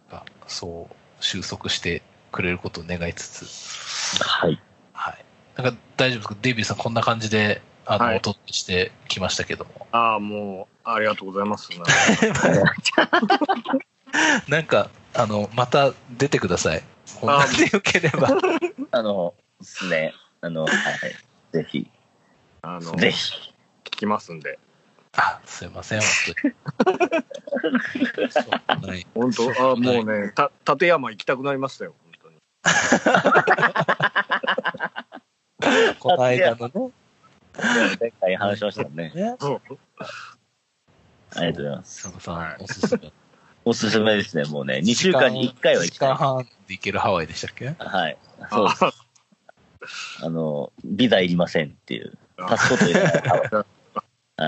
[0.10, 4.60] がそう、収束してくれることを願いつつ、はい。
[4.94, 5.26] はい。
[5.56, 6.36] なんか大丈夫ですか？
[6.42, 9.88] デビューさんこんな感じで、あの、はいお届けしてきましたけども。
[9.92, 11.70] ああ、もう、ありがとうございます。
[14.48, 16.84] なんか、あの、また出てください。
[17.20, 18.30] こんでよければ。
[18.92, 20.14] あの、ですね。
[20.42, 20.72] あの、はい。
[21.52, 21.90] ぜひ、
[22.62, 23.34] あの、ぜひ。
[23.86, 24.60] 聞きますんで。
[25.14, 26.08] あ、すいません、本
[28.82, 29.06] 当に。
[29.14, 32.38] 本当、あもうね、た立山行きたくなりましたよ、本当に。
[36.00, 36.92] この間の
[37.58, 37.98] ね。
[38.00, 39.12] 前回話しましたね。
[39.14, 39.36] ね。
[39.40, 39.62] そう
[41.36, 42.04] ありがとうございます。
[42.04, 43.14] 佐野さん、はいおすすめ。
[43.64, 44.82] おすすめですね、もうね。
[44.84, 46.14] 2週間に1回は行1きたい。
[46.14, 47.76] 時間半で行けるハワイでしたっけ？
[47.78, 48.18] はい。
[48.52, 48.84] そうです。
[50.24, 52.18] あの、ビザいりませんっていう。
[52.38, 53.14] あパスポートいらない。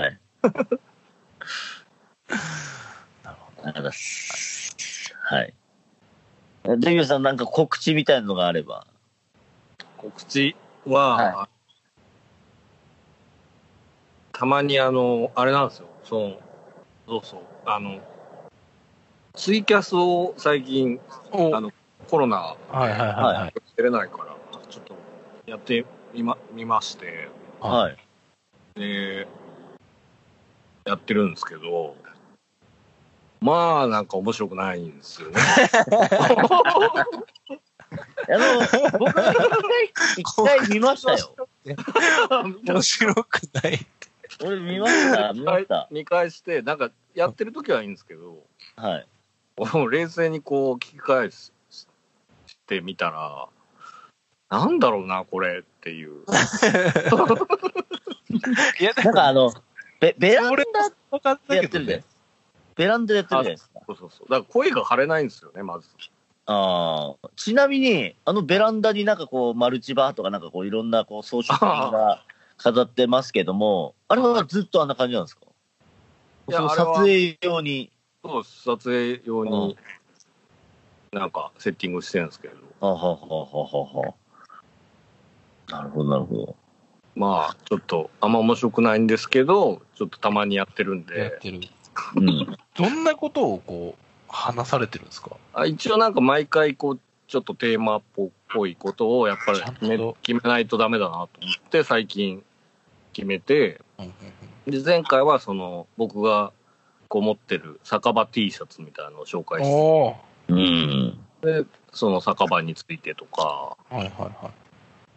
[0.02, 0.18] はい。
[3.24, 5.14] なるほありがとうございます。
[5.22, 5.54] はい。
[6.64, 8.86] デビューさんなんか告知みたいなのがあれば。
[9.96, 10.56] 告知
[10.86, 11.48] は、は
[14.32, 15.88] たまにあの、あれなんですよ。
[16.04, 16.38] その、
[17.06, 17.40] そうそう。
[17.66, 18.00] あの、
[19.34, 21.00] ツイキャスを最近、
[21.32, 21.56] ど。
[21.56, 21.72] あの
[22.08, 23.54] コロナはいはいはいはい。
[23.76, 24.36] 出れないから、
[24.68, 24.94] ちょっと
[25.46, 27.28] やってみまみまして、
[27.60, 27.96] はい。
[28.78, 29.26] で、
[30.84, 31.96] やってるんですけど、
[33.40, 35.36] まあ、なんか面白くないんですよね。
[36.16, 36.28] あ
[38.30, 39.32] の、僕は
[39.82, 41.34] 一回、一回見ましたよ。
[42.64, 43.86] 面白くない。
[44.44, 45.88] 俺見ました、見ました。
[45.90, 48.38] 見返して、なんかやってる時はいいんですけど、
[48.76, 49.06] はい。
[49.56, 51.52] 冷静にこう聞き返し
[52.66, 53.46] てみたら、
[54.50, 56.24] なんだろうな、これっていう。
[58.80, 59.52] いや、なんかあの、
[60.00, 60.64] ベベランダ俺
[61.48, 62.02] でやってるじ。
[62.76, 63.80] ベランダでやってるじゃないですか。
[63.86, 64.28] そうそうそう。
[64.28, 65.88] だから声が張れないんですよね、まず。
[66.46, 67.28] ああ。
[67.36, 72.24] ちなみに、あのベランダになんかこう、マルチバーとかなんかこう、いろんなこう、装飾品が
[72.58, 75.42] 飾ってますけども、あれはずっとあんな感じなんですか？
[76.50, 77.90] そのいやあれは撮影用に。
[78.24, 79.76] そう撮影用に、
[81.12, 84.14] なんかセッティングしてるんですけど、はあはあはあはあは
[85.68, 85.72] あ。
[85.76, 86.56] なるほど、なるほど。
[87.14, 91.60] まあ、ちょっと、あんま面白くないんですけど、ちょっぽまにやってるんで、やってる。
[92.16, 92.56] うん。
[92.74, 95.36] どんなことをこう、話されてるんですか？
[95.52, 98.02] あ一応なんか毎回、こう、ちょっとテーマっ
[98.48, 101.28] ぽいことを、やっぱり決め決めないとダメだなと思っ
[101.70, 102.42] て、最近
[103.12, 106.52] 決めて、うんうんで、前回はその、僕が
[107.14, 110.56] こう持ってる酒場 T シャツみたいなのを紹介うん。
[110.56, 111.70] して、うん。
[111.92, 114.50] その酒場についてとか、はいはいは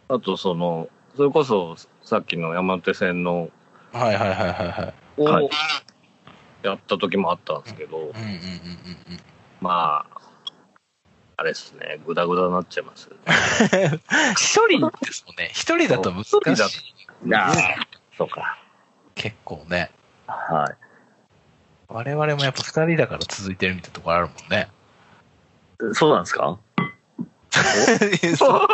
[0.10, 3.50] あとその、それこそさっきの山手線の、
[3.96, 3.98] い。
[3.98, 5.22] はいはいはいはいはい。
[5.22, 5.50] をはい
[6.62, 8.38] やった時もあったんですけど、うんうんうんうんうん。
[9.60, 10.22] まあ、
[11.38, 13.10] あれですね、ぐだぐだになっちゃいます。
[14.38, 15.50] 一人ですもんね。
[15.52, 16.84] 一人だと難しい。
[18.16, 18.60] そうか。
[19.16, 19.90] 結構ね。
[20.28, 20.87] はい。
[21.90, 24.68] 我々もやっぱ二人だから続いてるみたいなところあるもんね。
[25.94, 26.60] そうなんですか？
[28.24, 28.68] 嘘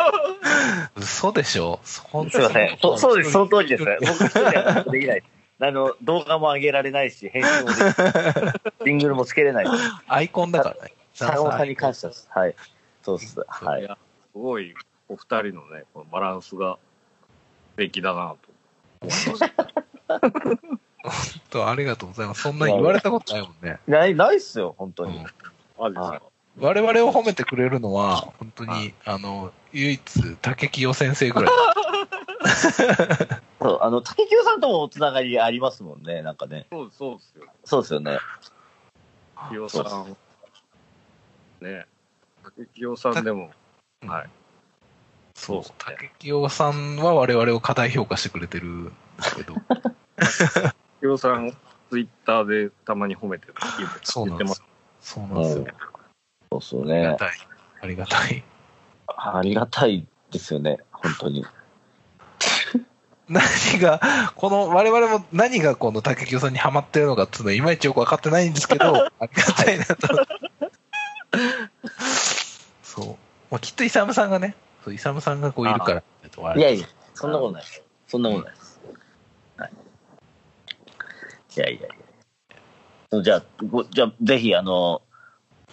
[0.96, 1.80] 嘘でしょ？
[1.84, 2.78] すいません。
[2.82, 3.86] そそうです、その通りです。
[3.86, 5.24] 僕一人ではできない。
[5.60, 7.94] あの、動画も上げられないし、編集もできない。
[8.86, 9.66] シングルもつけれない。
[10.08, 10.94] アイコンだからね。
[11.14, 12.28] 坂本さんに感謝です。
[12.32, 12.56] はい。
[13.04, 13.40] そうです。
[13.48, 13.84] はいい。
[13.86, 13.98] や
[14.34, 14.74] すごい、
[15.08, 16.78] お二人のね、このバランスが
[17.74, 18.50] 素敵だなと
[19.02, 19.68] 思いました。
[21.50, 22.42] とありがとうございます。
[22.42, 23.80] そんな言われたことないもんね。
[23.88, 25.18] ない、ないっすよ、本当に。
[25.18, 25.26] うん
[25.80, 26.22] あですかはい
[26.60, 31.52] 我々を褒めてくれるのは、本当に、あの、唯一、竹清先生ぐらい。
[33.60, 36.68] そう、あの、竹清さんともつながりありますもんね、なんかね。
[36.70, 37.46] そうそうですよ。
[37.66, 38.20] そうですよね。
[39.50, 40.16] 清さん。
[41.62, 41.86] ね
[42.44, 43.50] 竹清さんでも、
[44.06, 44.30] はい。
[45.34, 48.92] そう、竹清さんは我々を過大評価してくれてるんで
[49.24, 49.56] すけど、
[51.04, 51.52] 清さん、
[51.90, 53.56] ツイッターでたまに褒めてる
[54.04, 54.64] そうなんです言ってます。
[55.02, 55.66] そうなんですよ。
[56.50, 57.08] そうっすよね。
[57.08, 57.38] ありがたい。
[57.82, 58.44] ありがたい。
[59.08, 61.46] ありがたいですよね、本当に。
[63.28, 63.44] 何
[63.82, 64.00] が、
[64.38, 70.08] この、我々も何がこの竹清さんにハマってるのかっていうのは、いまいちよく分かってないんですけど、 ありがたいなと。
[72.82, 73.08] そう。
[73.52, 77.84] まあ、きっとイサムさんがね、そうイサムさんがこういるから、いやいや、そんなことないです。
[78.08, 78.63] そんなことないです。
[78.63, 78.63] はい。
[81.56, 81.90] いやいやい
[83.12, 83.22] や。
[83.22, 85.02] じゃあ、ごじゃあぜひ、あの、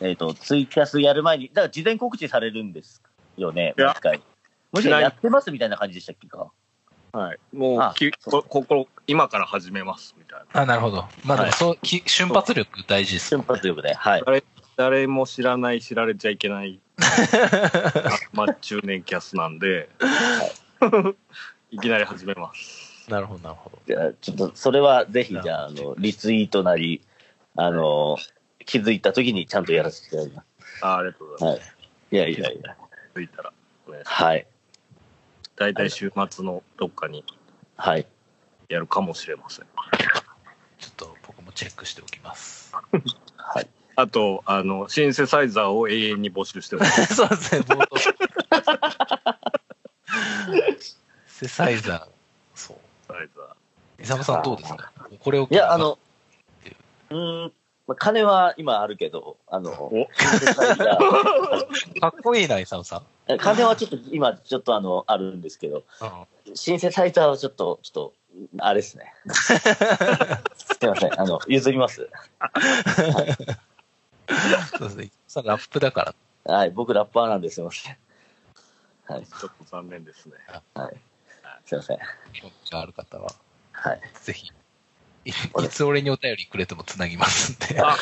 [0.00, 3.02] えっ、と、ツイキャスやる前に、だから事前告知されるんです
[3.36, 4.20] よね、いやもう一回。
[4.72, 6.50] もしかやってますみたいな感じでしたっけか？
[7.12, 7.38] はい。
[7.52, 10.60] もあうきそうこ、ここ、今から始めます、みたいな。
[10.62, 11.06] あ、なるほど。
[11.24, 13.42] まあそう、き瞬発力大事です瞬。
[13.42, 13.94] 発力で。
[13.94, 14.22] はい。
[14.24, 14.44] 誰
[14.76, 16.80] 誰も知らない、知られちゃいけない、
[18.32, 19.90] まあ、中年キャスなんで、
[21.70, 22.89] いきなり始めます。
[23.10, 23.78] なるほど、なるほど。
[23.86, 27.02] じゃあ、ちょっと、それはぜひ、じゃあ、あの、リツイートなり、
[27.56, 28.16] あの、
[28.64, 30.44] 気づいた時にちゃんとやらせていただきま
[30.82, 31.44] あありがとうごす。
[31.44, 31.68] ざいます。
[31.70, 31.76] はい。
[32.12, 32.76] いやいやいや。
[33.14, 33.52] ついたら、
[33.88, 34.22] お願いします。
[34.22, 34.46] はい。
[35.56, 37.24] 大体週末のどっかに
[37.76, 38.06] はい。
[38.68, 39.66] やるかもしれません。
[40.78, 42.72] ちょっと僕もチェックしておきます。
[43.36, 43.68] はい。
[43.96, 47.12] あと、あの、シンセサイザーを永遠に募集してます。
[47.14, 47.96] そうですね、冒頭。
[51.26, 52.19] セサイザー。
[53.34, 53.46] そう。
[53.46, 54.02] サイザー。
[54.02, 54.92] イサムさんどうですか？
[55.20, 55.98] これをいや、あの、
[57.10, 57.52] うーん、
[57.86, 60.06] まあ、金は今あるけど、あの、お
[62.00, 63.38] かっこいいな、イサムさん。
[63.38, 66.10] 金はちょっと今、ちょっとあの、あるんですけど、うん
[66.52, 68.12] シンセサイザーはちょっと、ちょっと、
[68.58, 69.14] あれですね。
[69.30, 72.08] すいません、あの、譲ります。
[74.78, 75.10] そうですね。
[75.44, 76.14] ラップだか
[76.46, 76.52] ら。
[76.56, 77.96] はい、僕ラッパーなんですいません。
[79.06, 80.32] はい、ちょっと残念ですね。
[80.74, 80.96] はい。
[81.70, 81.98] すいません。
[82.32, 83.30] 興味がある方は、
[83.70, 84.00] はい。
[84.24, 84.50] ぜひ、
[85.24, 87.80] いいつ俺にお便りくれてもつなぎますんで。
[87.80, 87.96] あ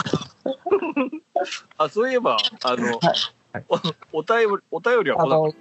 [1.76, 3.12] あ、そういえば、あの、は
[3.58, 5.54] いおお便り、お便りは来なあの、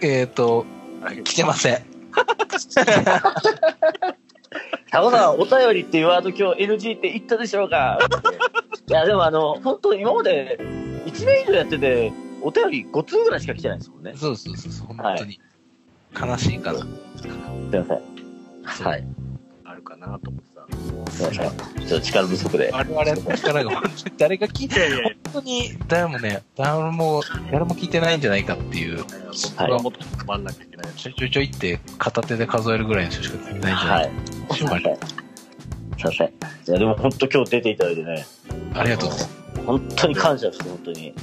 [0.00, 0.64] えっ、と、
[1.02, 1.84] かった来てません。
[4.90, 7.98] タコさん、お便りっていうワード今日 NG って言ったでしょうか
[8.88, 10.58] いや、でもあの、本当今まで
[11.06, 14.14] 1年以上やってて、お便り5通ぐらいしか来てないですもんね。
[14.16, 15.40] そうそうそうそう、本当に。
[16.18, 16.80] 悲しいかな。
[16.80, 16.84] す
[17.26, 18.86] いません。
[18.86, 19.04] はい。
[19.64, 21.10] あるかなと思ってた。
[21.12, 21.46] すいませ
[21.84, 21.86] ん。
[21.86, 22.70] ちょっと力不足で。
[22.72, 25.02] 我々の力が本当に 誰が聞いて、いやい
[25.32, 29.04] 本当に誰もね、誰も、誰も聞いてないんじゃないかっていう、
[29.58, 30.86] 僕はもっと頑張んなきゃいけない。
[30.94, 34.10] ちょいちょいちょいって片手で数えるぐらいの人しか聞いてないんじゃなはい
[34.50, 34.54] い。
[34.54, 34.82] すいません。
[34.82, 34.90] す
[36.00, 36.26] いません。
[36.26, 36.30] い
[36.66, 38.26] や、でも本当今日出ていただいてね、
[38.74, 39.42] ありがとうございます。
[39.66, 41.14] 本当に感謝です、本当に。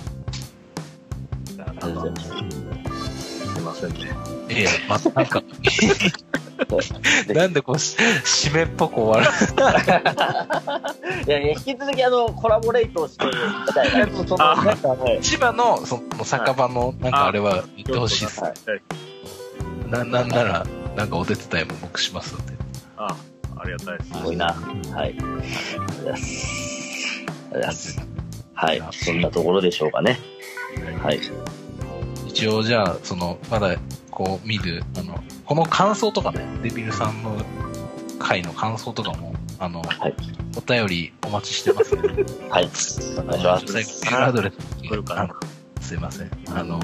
[1.59, 3.53] ありがとうございます。
[3.53, 4.28] すいませんね。
[4.49, 5.43] いや、ま、なんか、
[7.33, 7.95] なんでこう、し
[8.49, 9.31] 締めっぽく終わる。
[11.27, 13.29] いやいや、引き続きあの、コラボレートをしてい
[13.67, 14.07] きたいな。
[14.27, 15.19] その、あなんか、はい。
[15.21, 18.43] 千葉の、その、酒場の、なんかあれは言ってほしいです。
[18.43, 18.53] はい
[19.89, 22.53] な、なんなら、なんかお手伝いも僕しますので。
[22.97, 23.15] あ、
[23.57, 24.11] ありがたいです。
[24.11, 24.45] すごいな。
[24.45, 24.57] はい。
[24.93, 27.19] ありがとうございます。
[27.19, 27.99] ありがとうございます。
[28.53, 28.81] はい。
[28.93, 30.19] そんなところでしょうかね。
[31.01, 31.19] はい。
[32.27, 33.75] 一応じゃあ、その、まだ、
[34.11, 37.37] こう見る、あの、この感想とかね、デビルさんの
[38.19, 40.15] 回の感想とかも、あの、はい。
[40.57, 42.09] お便りお待ちしてますので、
[42.49, 42.69] はい。
[43.17, 43.67] お願いします。
[43.67, 45.29] 最後、メールアドレス来るかな
[45.81, 46.31] すいません。
[46.53, 46.79] あの、